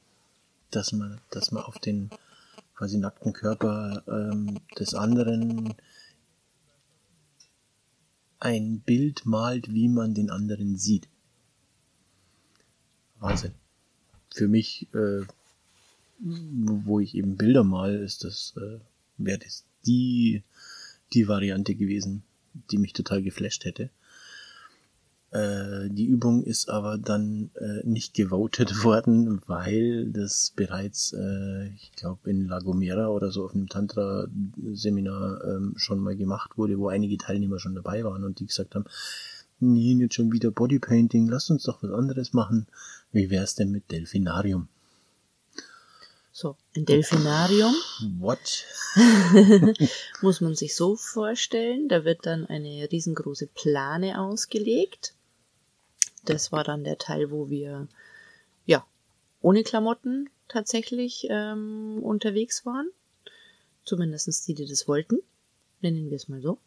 dass 0.72 0.92
man, 0.92 1.20
dass 1.30 1.52
man 1.52 1.64
auf 1.64 1.80
den 1.80 2.10
quasi 2.76 2.98
nackten 2.98 3.34
Körper 3.34 4.04
ähm, 4.08 4.60
des 4.80 4.94
anderen 4.94 5.74
ein 8.40 8.82
Bild 8.82 9.26
malt, 9.26 9.74
wie 9.74 9.88
man 9.88 10.14
den 10.14 10.30
anderen 10.30 10.78
sieht. 10.78 11.08
Wahnsinn. 13.20 13.54
Für 14.34 14.48
mich, 14.48 14.88
äh, 14.94 15.22
wo 16.20 17.00
ich 17.00 17.16
eben 17.16 17.38
Bilder 17.38 17.64
mal, 17.64 17.96
ist 17.96 18.24
das, 18.24 18.54
äh, 18.58 18.80
wäre 19.18 19.40
das 19.40 19.64
die, 19.86 20.44
die 21.14 21.28
Variante 21.28 21.76
gewesen, 21.76 22.24
die 22.72 22.78
mich 22.78 22.94
total 22.94 23.22
geflasht 23.22 23.66
hätte. 23.66 23.90
Äh, 25.34 25.90
die 25.90 26.06
Übung 26.06 26.44
ist 26.44 26.70
aber 26.70 27.00
dann 27.00 27.50
äh, 27.56 27.86
nicht 27.88 28.14
gewotet 28.14 28.72
worden, 28.84 29.42
weil 29.48 30.12
das 30.12 30.54
bereits, 30.56 31.14
äh, 31.14 31.70
ich 31.70 31.92
glaube, 31.94 32.30
in 32.30 32.48
La 32.48 32.60
Gomera 32.60 33.08
oder 33.08 33.32
so 33.32 33.46
auf 33.46 33.56
einem 33.56 33.68
Tantra-Seminar 33.68 35.44
ähm, 35.44 35.74
schon 35.76 36.00
mal 36.00 36.16
gemacht 36.16 36.58
wurde, 36.58 36.78
wo 36.78 36.88
einige 36.90 37.18
Teilnehmer 37.18 37.60
schon 37.60 37.74
dabei 37.74 38.04
waren 38.04 38.24
und 38.24 38.40
die 38.40 38.46
gesagt 38.46 38.76
haben, 38.76 38.86
nee, 39.60 39.94
jetzt 39.94 40.14
schon 40.14 40.32
wieder 40.32 40.52
Bodypainting, 40.52 41.28
lasst 41.28 41.50
uns 41.50 41.64
doch 41.64 41.82
was 41.82 41.92
anderes 41.92 42.34
machen. 42.34 42.68
Wie 43.12 43.32
wär's 43.32 43.56
denn 43.56 43.72
mit 43.72 43.90
Delfinarium? 43.92 44.68
So, 46.34 46.58
ein 46.76 46.86
Delfinarium. 46.86 47.74
What? 48.20 48.66
muss 50.22 50.42
man 50.42 50.56
sich 50.56 50.76
so 50.76 50.96
vorstellen. 50.96 51.88
Da 51.88 52.04
wird 52.04 52.26
dann 52.26 52.48
eine 52.48 52.92
riesengroße 52.92 53.48
Plane 53.48 54.20
ausgelegt 54.20 55.14
das 56.26 56.52
war 56.52 56.64
dann 56.64 56.84
der 56.84 56.98
Teil, 56.98 57.32
wo 57.32 57.50
wir 57.50 57.88
ja 58.66 58.86
ohne 59.42 59.64
Klamotten 59.64 60.30
tatsächlich 60.48 61.28
ähm, 61.30 62.00
unterwegs 62.02 62.66
waren. 62.66 62.90
Zumindest 63.86 64.48
die, 64.48 64.54
die 64.54 64.66
das 64.66 64.88
wollten. 64.88 65.20
Nennen 65.82 66.10
wir 66.10 66.16
es 66.16 66.30
mal 66.30 66.42
so. 66.42 66.58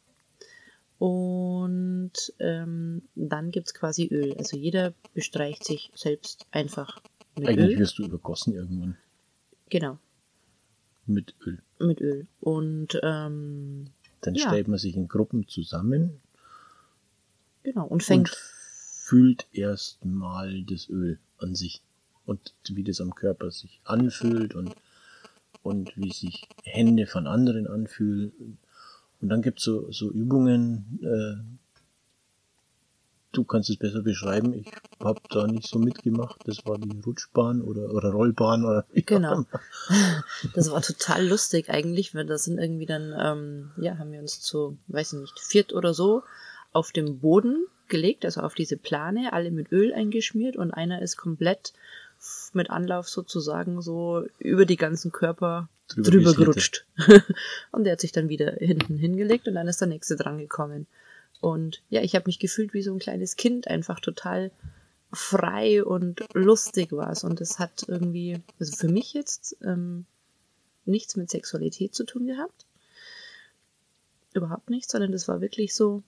Und 0.99 2.13
ähm, 2.39 3.03
dann 3.15 3.51
gibt's 3.51 3.75
quasi 3.75 4.07
Öl. 4.07 4.35
Also 4.37 4.57
jeder 4.57 4.95
bestreicht 5.15 5.65
sich 5.65 5.91
selbst 5.95 6.47
einfach 6.51 7.01
mit 7.37 7.49
Eigentlich 7.49 7.77
Öl. 7.77 7.79
wirst 7.79 7.99
du 7.99 8.05
übergossen 8.05 8.55
irgendwann. 8.55 8.97
Genau. 9.71 9.99
Mit 11.07 11.35
Öl. 11.47 11.63
Mit 11.79 12.01
Öl. 12.01 12.27
Und 12.41 12.99
ähm, 13.03 13.91
dann 14.21 14.35
ja. 14.35 14.49
stellt 14.49 14.69
man 14.69 14.79
sich 14.79 14.97
in 14.97 15.09
Gruppen 15.09 15.47
zusammen. 15.49 16.21
Genau. 17.63 17.87
Und 17.87 18.03
fängt. 18.03 18.31
Und 18.31 18.37
fühlt 18.37 19.47
erstmal 19.53 20.63
das 20.65 20.89
Öl 20.89 21.19
an 21.39 21.55
sich. 21.55 21.83
Und 22.25 22.55
wie 22.69 22.83
das 22.83 23.01
am 23.01 23.15
Körper 23.15 23.51
sich 23.53 23.81
anfühlt 23.85 24.55
und, 24.55 24.75
und 25.63 25.97
wie 25.97 26.13
sich 26.13 26.49
Hände 26.65 27.07
von 27.07 27.29
anderen 27.29 27.69
anfühlen 27.69 28.59
und 29.21 29.29
dann 29.31 29.43
gibt's 29.43 29.65
so, 29.65 29.91
so 29.91 30.11
Übungen, 30.11 31.01
äh, 31.03 31.66
du 33.37 33.45
kannst 33.45 33.71
es 33.71 33.77
besser 33.77 34.03
beschreiben, 34.03 34.55
ich 34.55 34.71
habe 35.01 35.21
da 35.31 35.47
nicht 35.47 35.69
so 35.69 35.79
mitgemacht, 35.79 36.41
das 36.47 36.65
war 36.65 36.79
die 36.79 37.01
Rutschbahn 37.01 37.63
oder, 37.63 37.91
oder 37.93 38.11
Rollbahn 38.11 38.65
oder 38.65 38.85
wie 38.93 39.03
Genau. 39.03 39.45
Das 40.55 40.71
war 40.71 40.83
total 40.83 41.27
lustig 41.27 41.71
eigentlich, 41.71 42.15
weil 42.15 42.27
das 42.27 42.45
sind 42.45 42.59
irgendwie 42.59 42.87
dann, 42.87 43.15
ähm, 43.19 43.71
ja, 43.77 43.99
haben 43.99 44.13
wir 44.13 44.21
uns 44.21 44.41
zu, 44.41 44.79
weiß 44.89 45.15
ich 45.15 45.21
nicht, 45.21 45.39
viert 45.39 45.73
oder 45.73 45.95
so 45.95 46.23
auf 46.73 46.93
dem 46.93 47.21
Boden 47.21 47.67
gelegt, 47.89 48.25
also 48.25 48.41
auf 48.41 48.55
diese 48.55 48.77
Plane, 48.77 49.33
alle 49.33 49.51
mit 49.51 49.73
Öl 49.73 49.93
eingeschmiert 49.95 50.57
und 50.57 50.73
einer 50.73 51.03
ist 51.03 51.17
komplett 51.17 51.73
mit 52.53 52.71
Anlauf 52.71 53.09
sozusagen 53.09 53.83
so 53.83 54.25
über 54.39 54.65
die 54.65 54.77
ganzen 54.77 55.13
Körper 55.13 55.69
drüber, 55.89 56.11
drüber 56.11 56.35
gerutscht. 56.35 56.87
und 57.73 57.85
der 57.85 57.93
hat 57.93 58.01
sich 58.01 58.13
dann 58.13 58.29
wieder 58.29 58.53
hinten 58.53 58.97
hingelegt 58.97 59.47
und 59.49 59.55
dann 59.55 59.69
ist 59.69 59.81
der 59.81 59.89
nächste 59.89 60.17
dran 60.17 60.39
gekommen. 60.39 60.87
Und 61.47 61.81
ja, 61.91 62.03
ich 62.03 62.17
habe 62.17 62.25
mich 62.27 62.41
gefühlt 62.41 62.75
wie 62.75 62.83
so 62.83 62.93
ein 62.93 62.99
kleines 62.99 63.37
Kind, 63.37 63.69
einfach 63.69 64.01
total 64.01 64.51
frei 65.13 65.85
und 65.85 66.25
lustig 66.35 66.91
war 66.91 67.13
es. 67.13 67.23
Und 67.23 67.41
es 67.41 67.61
hat 67.61 67.85
irgendwie, 67.87 68.43
also 68.59 68.75
für 68.75 68.89
mich 68.89 69.13
jetzt, 69.13 69.57
ähm, 69.63 70.07
nichts 70.87 71.15
mit 71.15 71.31
Sexualität 71.31 71.95
zu 71.95 72.03
tun 72.03 72.27
gehabt. 72.27 72.67
Überhaupt 74.35 74.71
nicht, 74.71 74.91
sondern 74.91 75.13
das 75.13 75.29
war 75.29 75.41
wirklich 75.41 75.73
so, 75.73 76.03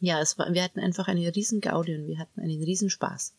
ja, 0.00 0.20
es 0.20 0.38
war, 0.38 0.52
wir 0.52 0.62
hatten 0.62 0.80
einfach 0.80 1.08
eine 1.08 1.34
riesen 1.34 1.62
Gaudi 1.62 1.96
und 1.96 2.06
wir 2.06 2.18
hatten 2.18 2.38
einen 2.38 2.62
riesen 2.62 2.90
Spaß. 2.90 3.32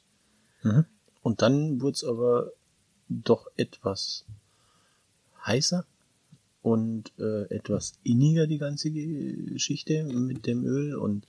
Mhm. 0.63 0.85
Und 1.21 1.43
dann 1.43 1.79
wurde 1.79 1.93
es 1.93 2.03
aber 2.03 2.53
doch 3.07 3.51
etwas 3.55 4.25
heißer 5.45 5.85
und 6.61 7.11
äh, 7.19 7.43
etwas 7.53 7.93
inniger 8.03 8.47
die 8.47 8.57
ganze 8.57 8.91
Geschichte 8.91 10.03
mit 10.03 10.45
dem 10.45 10.65
Öl 10.65 10.95
und 10.95 11.25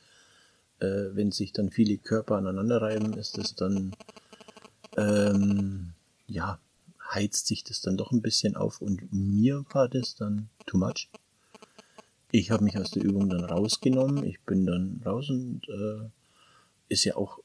äh, 0.81 1.11
wenn 1.13 1.31
sich 1.31 1.53
dann 1.53 1.71
viele 1.71 1.99
Körper 1.99 2.37
aneinander 2.37 2.83
reiben, 2.83 3.15
ist 3.15 3.39
es 3.39 3.55
dann 3.55 3.95
ähm, 4.97 5.93
ja 6.27 6.59
heizt 7.13 7.47
sich 7.47 7.65
das 7.65 7.81
dann 7.81 7.97
doch 7.97 8.13
ein 8.13 8.23
bisschen 8.23 8.57
auf 8.57 8.81
und 8.81 9.13
mir 9.13 9.65
war 9.73 9.89
das 9.89 10.15
dann 10.15 10.49
too 10.67 10.79
much. 10.79 11.09
Ich 12.33 12.51
habe 12.51 12.63
mich 12.63 12.79
aus 12.79 12.93
der 12.93 13.03
Übung 13.03 13.29
dann 13.29 13.45
rausgenommen, 13.45 14.25
ich 14.25 14.41
bin 14.43 14.67
dann 14.67 15.01
raus 15.05 15.29
und 15.31 15.63
äh, 15.69 16.09
ist 16.89 17.05
ja 17.05 17.17
auch 17.17 17.41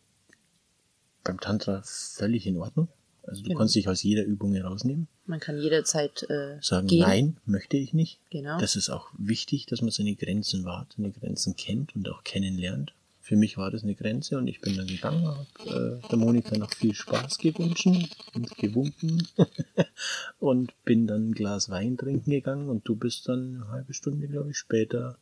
beim 1.23 1.39
Tantra 1.39 1.81
völlig 1.83 2.45
in 2.45 2.57
Ordnung. 2.57 2.87
Also 3.23 3.41
du 3.41 3.49
genau. 3.49 3.59
kannst 3.59 3.75
dich 3.75 3.89
aus 3.89 4.03
jeder 4.03 4.23
Übung 4.23 4.53
herausnehmen. 4.53 5.07
Man 5.27 5.39
kann 5.39 5.59
jederzeit 5.59 6.23
äh, 6.29 6.57
sagen, 6.61 6.88
gehen. 6.88 7.01
nein, 7.01 7.38
möchte 7.45 7.77
ich 7.77 7.93
nicht. 7.93 8.19
Genau. 8.29 8.59
Das 8.59 8.75
ist 8.75 8.89
auch 8.89 9.09
wichtig, 9.17 9.65
dass 9.65 9.81
man 9.81 9.91
seine 9.91 10.15
Grenzen 10.15 10.65
wahrt, 10.65 10.93
seine 10.95 11.11
Grenzen 11.11 11.55
kennt 11.55 11.95
und 11.95 12.07
auch 12.09 12.23
kennenlernt. 12.23 12.93
Für 13.21 13.35
mich 13.35 13.57
war 13.57 13.71
das 13.71 13.81
eine 13.81 13.95
Grenze 13.95 14.38
und 14.38 14.47
ich 14.47 14.61
bin 14.61 14.77
dann 14.77 14.85
gegangen, 14.85 15.25
habe 15.25 15.99
äh, 16.03 16.07
der 16.07 16.17
Monika 16.19 16.55
noch 16.59 16.71
viel 16.71 16.93
Spaß 16.93 17.39
gewünscht 17.39 17.88
und 18.35 18.55
gewunken 18.57 19.27
und 20.39 20.73
bin 20.85 21.07
dann 21.07 21.29
ein 21.29 21.33
Glas 21.33 21.71
Wein 21.71 21.97
trinken 21.97 22.29
gegangen 22.29 22.69
und 22.69 22.88
du 22.88 22.95
bist 22.95 23.27
dann 23.27 23.55
eine 23.55 23.67
halbe 23.69 23.95
Stunde, 23.95 24.27
glaube 24.27 24.51
ich, 24.51 24.57
später 24.57 25.17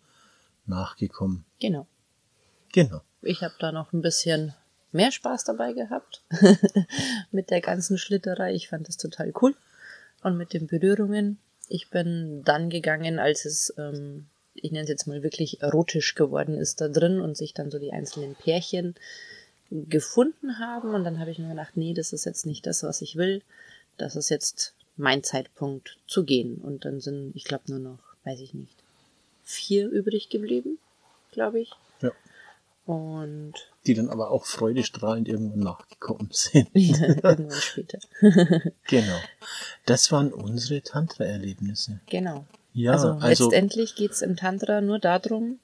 nachgekommen. 0.66 1.46
Genau. 1.62 1.88
Genau. 2.74 3.02
Ich 3.22 3.42
habe 3.42 3.54
da 3.60 3.72
noch 3.72 3.94
ein 3.94 4.02
bisschen 4.02 4.54
mehr 4.92 5.13
Spaß 5.13 5.46
dabei 5.46 5.72
gehabt 5.72 6.24
mit 7.32 7.52
der 7.52 7.62
ganzen 7.62 7.98
Schlitterei. 7.98 8.54
Ich 8.54 8.68
fand 8.68 8.89
das 8.89 8.98
total 8.98 9.32
cool. 9.42 9.56
Und 10.24 10.38
mit 10.38 10.54
den 10.54 10.68
Berührungen. 10.68 11.38
Ich 11.70 11.90
bin 11.90 12.44
dann 12.44 12.70
gegangen, 12.70 13.20
als 13.20 13.46
es, 13.46 13.74
ähm, 13.78 14.26
ich 14.54 14.72
nenne 14.72 14.84
es 14.84 14.90
jetzt 14.90 15.08
mal 15.08 15.24
wirklich 15.24 15.62
erotisch 15.62 16.16
geworden 16.16 16.58
ist 16.58 16.82
da 16.82 16.88
drin 16.88 17.20
und 17.20 17.38
sich 17.38 17.54
dann 17.54 17.72
so 17.72 17.80
die 17.80 17.92
einzelnen 17.92 18.36
Pärchen 18.36 18.96
gefunden 19.70 20.60
haben. 20.60 20.94
Und 20.94 21.04
dann 21.04 21.20
habe 21.20 21.32
ich 21.32 21.40
mir 21.40 21.50
gedacht, 21.50 21.76
nee, 21.76 21.94
das 21.94 22.14
ist 22.14 22.26
jetzt 22.26 22.46
nicht 22.46 22.66
das, 22.66 22.84
was 22.84 23.02
ich 23.02 23.16
will. 23.16 23.42
Das 23.98 24.16
ist 24.16 24.30
jetzt 24.30 24.74
mein 24.98 25.24
Zeitpunkt 25.24 25.98
zu 26.08 26.24
gehen. 26.24 26.58
Und 26.58 26.86
dann 26.86 27.02
sind, 27.02 27.36
ich 27.36 27.44
glaube, 27.44 27.66
nur 27.68 27.80
noch, 27.80 28.00
weiß 28.24 28.40
ich 28.40 28.54
nicht, 28.54 28.76
vier 29.44 29.90
übrig 29.90 30.30
geblieben, 30.30 30.80
glaube 31.32 31.60
ich. 31.60 31.72
Ja. 32.02 32.12
Und 32.86 33.54
die 33.86 33.93
dann 33.93 34.10
aber 34.10 34.32
auch 34.32 34.46
freudestrahlend 34.46 35.28
irgendwann 35.28 35.60
nachgekommen 35.60 36.30
sind. 36.32 36.69
Ja, 36.74 37.08
irgendwann 37.08 37.52
später. 37.52 38.00
genau. 38.88 39.17
Das 39.86 40.12
waren 40.12 40.32
unsere 40.32 40.82
Tantra-Erlebnisse. 40.82 42.00
Genau. 42.08 42.46
Ja, 42.74 42.93
also, 42.93 43.10
also 43.19 43.46
letztendlich 43.46 43.96
geht's 43.96 44.22
im 44.22 44.36
Tantra 44.36 44.82
nur 44.82 45.00
darum, 45.00 45.60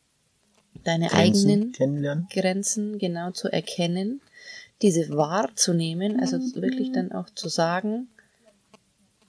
deine 0.83 1.07
Grenzen 1.07 1.49
eigenen 1.49 1.71
kennenlernen. 1.71 2.27
Grenzen 2.31 2.99
genau 2.99 3.31
zu 3.31 3.51
erkennen, 3.51 4.21
diese 4.81 5.09
wahrzunehmen, 5.09 6.19
also 6.19 6.37
mhm. 6.37 6.61
wirklich 6.61 6.91
dann 6.91 7.11
auch 7.11 7.29
zu 7.31 7.49
sagen, 7.49 8.09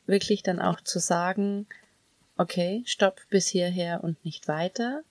wirklich 0.06 0.42
dann 0.42 0.60
auch 0.60 0.80
zu 0.82 0.98
sagen, 0.98 1.66
okay, 2.36 2.82
stopp 2.84 3.20
bis 3.30 3.48
hierher 3.48 4.04
und 4.04 4.24
nicht 4.24 4.48
weiter. 4.48 5.02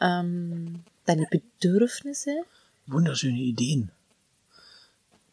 Ähm, 0.00 0.84
deine 1.06 1.26
Bedürfnisse 1.30 2.44
wunderschöne 2.86 3.38
Ideen. 3.38 3.90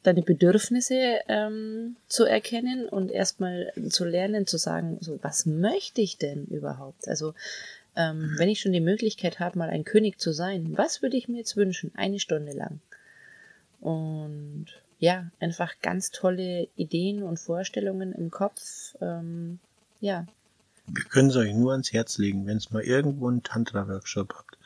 Deine 0.03 0.21
Bedürfnisse 0.21 1.19
ähm, 1.29 1.95
zu 2.07 2.25
erkennen 2.25 2.89
und 2.89 3.09
erstmal 3.09 3.71
zu 3.89 4.03
lernen, 4.03 4.45
zu 4.45 4.57
sagen, 4.57 4.97
so, 4.99 5.17
was 5.21 5.45
möchte 5.45 6.01
ich 6.01 6.17
denn 6.17 6.45
überhaupt? 6.45 7.07
Also, 7.07 7.33
ähm, 7.95 8.33
wenn 8.37 8.49
ich 8.49 8.59
schon 8.59 8.73
die 8.73 8.81
Möglichkeit 8.81 9.39
habe, 9.39 9.57
mal 9.57 9.69
ein 9.69 9.85
König 9.85 10.19
zu 10.19 10.33
sein, 10.33 10.77
was 10.77 11.01
würde 11.01 11.15
ich 11.15 11.29
mir 11.29 11.37
jetzt 11.37 11.55
wünschen? 11.55 11.91
Eine 11.95 12.19
Stunde 12.19 12.51
lang. 12.51 12.79
Und 13.79 14.67
ja, 14.99 15.29
einfach 15.39 15.73
ganz 15.81 16.11
tolle 16.11 16.67
Ideen 16.75 17.23
und 17.23 17.39
Vorstellungen 17.39 18.13
im 18.13 18.31
Kopf. 18.31 18.95
Ähm, 19.01 19.59
ja. 20.01 20.25
Wir 20.87 21.03
können 21.05 21.29
es 21.29 21.35
euch 21.37 21.53
nur 21.53 21.71
ans 21.71 21.93
Herz 21.93 22.17
legen, 22.17 22.45
wenn 22.45 22.57
es 22.57 22.71
mal 22.71 22.83
irgendwo 22.83 23.29
einen 23.29 23.43
Tantra-Workshop 23.43 24.33
habt 24.33 24.57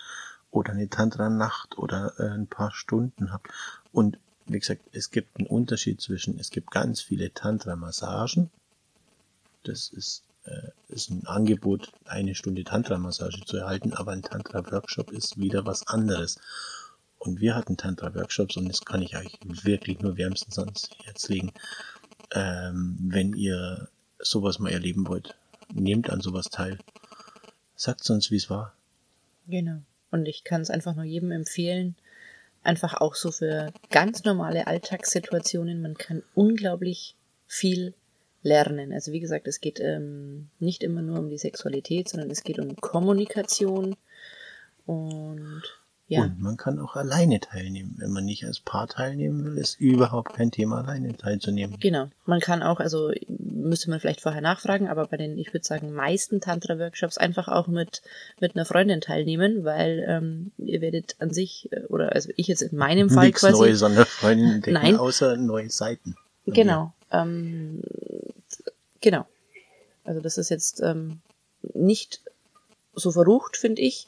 oder 0.57 0.73
eine 0.73 0.89
Tantra-Nacht 0.89 1.77
oder 1.77 2.13
äh, 2.17 2.29
ein 2.29 2.47
paar 2.47 2.71
Stunden 2.71 3.31
habt. 3.31 3.47
Und 3.91 4.17
wie 4.47 4.59
gesagt, 4.59 4.81
es 4.91 5.11
gibt 5.11 5.37
einen 5.37 5.47
Unterschied 5.47 6.01
zwischen, 6.01 6.39
es 6.39 6.49
gibt 6.49 6.71
ganz 6.71 7.01
viele 7.01 7.33
Tantra-Massagen. 7.33 8.49
Das 9.63 9.89
ist, 9.89 10.23
äh, 10.45 10.71
ist 10.87 11.11
ein 11.11 11.27
Angebot, 11.27 11.91
eine 12.05 12.33
Stunde 12.33 12.63
Tantra-Massage 12.63 13.45
zu 13.45 13.57
erhalten, 13.57 13.93
aber 13.93 14.13
ein 14.13 14.23
Tantra-Workshop 14.23 15.11
ist 15.11 15.37
wieder 15.37 15.65
was 15.65 15.87
anderes. 15.87 16.39
Und 17.19 17.39
wir 17.39 17.55
hatten 17.55 17.77
Tantra-Workshops 17.77 18.57
und 18.57 18.69
das 18.69 18.81
kann 18.81 19.01
ich 19.01 19.15
euch 19.15 19.37
wirklich 19.43 19.99
nur 19.99 20.17
wärmstens 20.17 20.57
ans 20.59 20.89
Herz 21.03 21.27
legen. 21.29 21.51
Ähm, 22.31 22.97
wenn 22.99 23.33
ihr 23.33 23.89
sowas 24.19 24.59
mal 24.59 24.71
erleben 24.71 25.07
wollt, 25.07 25.35
nehmt 25.73 26.09
an 26.09 26.21
sowas 26.21 26.49
teil. 26.49 26.79
Sagt 27.75 28.09
uns, 28.09 28.31
wie 28.31 28.37
es 28.37 28.49
war. 28.49 28.73
Genau. 29.47 29.81
Und 30.11 30.27
ich 30.27 30.43
kann 30.43 30.61
es 30.61 30.69
einfach 30.69 30.95
nur 30.95 31.05
jedem 31.05 31.31
empfehlen, 31.31 31.95
einfach 32.63 32.95
auch 32.95 33.15
so 33.15 33.31
für 33.31 33.71
ganz 33.89 34.23
normale 34.23 34.67
Alltagssituationen. 34.67 35.81
Man 35.81 35.95
kann 35.95 36.23
unglaublich 36.33 37.15
viel 37.45 37.93
lernen. 38.43 38.93
Also 38.93 39.11
wie 39.11 39.19
gesagt, 39.19 39.47
es 39.47 39.61
geht 39.61 39.79
ähm, 39.79 40.49
nicht 40.59 40.83
immer 40.83 41.01
nur 41.01 41.19
um 41.19 41.29
die 41.29 41.37
Sexualität, 41.37 42.09
sondern 42.09 42.29
es 42.29 42.43
geht 42.43 42.59
um 42.59 42.75
Kommunikation 42.75 43.95
und 44.85 45.63
ja. 46.07 46.23
Und 46.23 46.39
man 46.41 46.57
kann 46.57 46.79
auch 46.79 46.95
alleine 46.95 47.39
teilnehmen. 47.39 47.95
Wenn 47.97 48.11
man 48.11 48.25
nicht 48.25 48.45
als 48.45 48.59
Paar 48.59 48.87
teilnehmen 48.87 49.43
will, 49.43 49.57
ist 49.57 49.79
überhaupt 49.79 50.33
kein 50.33 50.51
Thema, 50.51 50.79
alleine 50.79 51.15
teilzunehmen. 51.15 51.77
Genau. 51.79 52.09
Man 52.25 52.39
kann 52.39 52.63
auch, 52.63 52.79
also 52.79 53.11
müsste 53.27 53.89
man 53.89 53.99
vielleicht 53.99 54.21
vorher 54.21 54.41
nachfragen, 54.41 54.87
aber 54.87 55.07
bei 55.07 55.17
den, 55.17 55.37
ich 55.37 55.53
würde 55.53 55.65
sagen, 55.65 55.91
meisten 55.91 56.39
Tantra-Workshops 56.39 57.17
einfach 57.17 57.47
auch 57.47 57.67
mit, 57.67 58.01
mit 58.39 58.55
einer 58.55 58.65
Freundin 58.65 59.01
teilnehmen, 59.01 59.63
weil 59.63 60.05
ähm, 60.07 60.51
ihr 60.57 60.81
werdet 60.81 61.15
an 61.19 61.31
sich, 61.31 61.69
äh, 61.71 61.81
oder 61.87 62.13
also 62.13 62.29
ich 62.35 62.47
jetzt 62.47 62.61
in 62.61 62.77
meinem 62.77 63.09
Fall 63.09 63.27
Nichts 63.27 63.41
quasi. 63.41 63.59
Neues 63.59 63.83
an 63.83 63.95
der 63.95 64.05
Freundin 64.05 64.51
entdecken, 64.55 64.81
Nein. 64.81 64.95
außer 64.95 65.35
neue 65.37 65.69
Seiten. 65.69 66.15
Genau. 66.45 66.93
Ähm, 67.11 67.81
Genau. 69.01 69.25
Also 70.03 70.21
das 70.21 70.37
ist 70.37 70.49
jetzt 70.49 70.81
ähm, 70.81 71.19
nicht 71.73 72.21
so 72.93 73.11
verrucht, 73.11 73.57
finde 73.57 73.81
ich, 73.81 74.07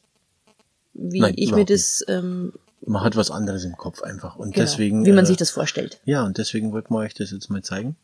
wie 1.00 1.22
Nein, 1.22 1.34
ich 1.38 1.52
mir 1.52 1.66
das. 1.66 2.04
Ähm, 2.08 2.54
man 2.86 3.04
hat 3.04 3.16
was 3.16 3.32
anderes 3.32 3.64
im 3.66 3.78
Kopf 3.78 4.02
einfach 4.02 4.36
und 4.36 4.54
genau, 4.54 4.66
deswegen. 4.66 5.06
Wie 5.06 5.12
man 5.12 5.26
äh, 5.26 5.28
sich 5.28 5.38
das 5.38 5.50
vorstellt. 5.50 6.00
Ja, 6.06 6.24
und 6.24 6.38
deswegen 6.38 6.72
wollten 6.72 6.94
wir 6.94 7.00
euch 7.00 7.14
das 7.14 7.32
jetzt 7.32 7.50
mal 7.50 7.62
zeigen 7.62 7.96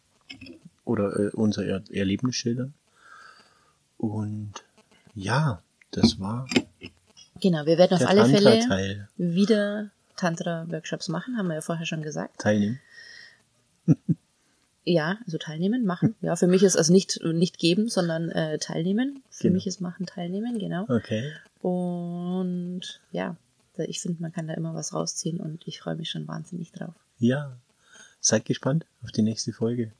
oder 0.83 1.17
äh, 1.19 1.29
unser 1.33 1.65
er 1.65 1.81
Erlebnis 1.91 2.35
schildern. 2.35 2.73
Und 3.97 4.53
ja, 5.13 5.61
das 5.91 6.19
war. 6.19 6.47
Genau, 7.41 7.65
wir 7.65 7.77
werden 7.77 7.95
auf 7.95 8.07
alle 8.07 8.25
Fälle 8.25 9.07
wieder 9.17 9.89
Tantra-Workshops 10.15 11.09
machen, 11.09 11.37
haben 11.37 11.47
wir 11.47 11.55
ja 11.55 11.61
vorher 11.61 11.85
schon 11.85 12.01
gesagt. 12.01 12.39
Teilnehmen. 12.39 12.79
Ja, 14.85 15.17
also 15.25 15.39
teilnehmen, 15.39 15.83
machen. 15.83 16.15
Ja, 16.21 16.35
für 16.35 16.47
mich 16.47 16.61
ist 16.61 16.77
also 16.77 16.93
nicht 16.93 17.19
nicht 17.23 17.57
geben, 17.57 17.89
sondern 17.89 18.29
äh, 18.29 18.59
teilnehmen. 18.59 19.23
Für 19.29 19.43
genau. 19.43 19.55
mich 19.55 19.67
ist 19.67 19.81
machen, 19.81 20.05
teilnehmen, 20.05 20.59
genau. 20.59 20.83
Okay. 20.87 21.31
Und 21.59 23.01
ja, 23.11 23.35
ich 23.77 23.99
finde, 23.99 24.21
man 24.21 24.31
kann 24.31 24.47
da 24.47 24.53
immer 24.53 24.75
was 24.75 24.93
rausziehen 24.93 25.39
und 25.39 25.67
ich 25.67 25.79
freue 25.79 25.95
mich 25.95 26.11
schon 26.11 26.27
wahnsinnig 26.27 26.71
drauf. 26.71 26.93
Ja, 27.17 27.57
seid 28.19 28.45
gespannt 28.45 28.85
auf 29.03 29.11
die 29.11 29.23
nächste 29.23 29.53
Folge. 29.53 29.91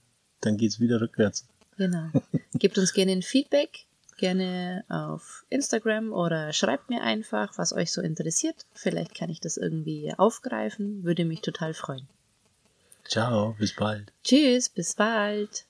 Dann 0.42 0.58
geht's 0.58 0.80
wieder 0.80 1.02
rückwärts. 1.02 1.48
Genau. 1.78 2.10
Gebt 2.54 2.78
uns 2.78 2.94
gerne 2.94 3.14
ein 3.14 3.22
Feedback, 3.22 3.86
gerne 4.18 4.86
auf 4.88 5.46
Instagram 5.50 6.14
oder 6.14 6.54
schreibt 6.54 6.90
mir 6.90 7.02
einfach, 7.02 7.58
was 7.58 7.74
euch 7.74 7.92
so 7.92 8.02
interessiert. 8.02 8.66
Vielleicht 8.74 9.16
kann 9.16 9.30
ich 9.30 9.40
das 9.40 9.58
irgendwie 9.58 10.14
aufgreifen, 10.16 11.04
würde 11.04 11.26
mich 11.26 11.42
total 11.42 11.74
freuen. 11.74 12.08
Ciao, 13.08 13.56
bis 13.58 13.74
bald. 13.76 14.12
Tschüss, 14.24 14.70
bis 14.70 14.96
bald. 14.96 15.65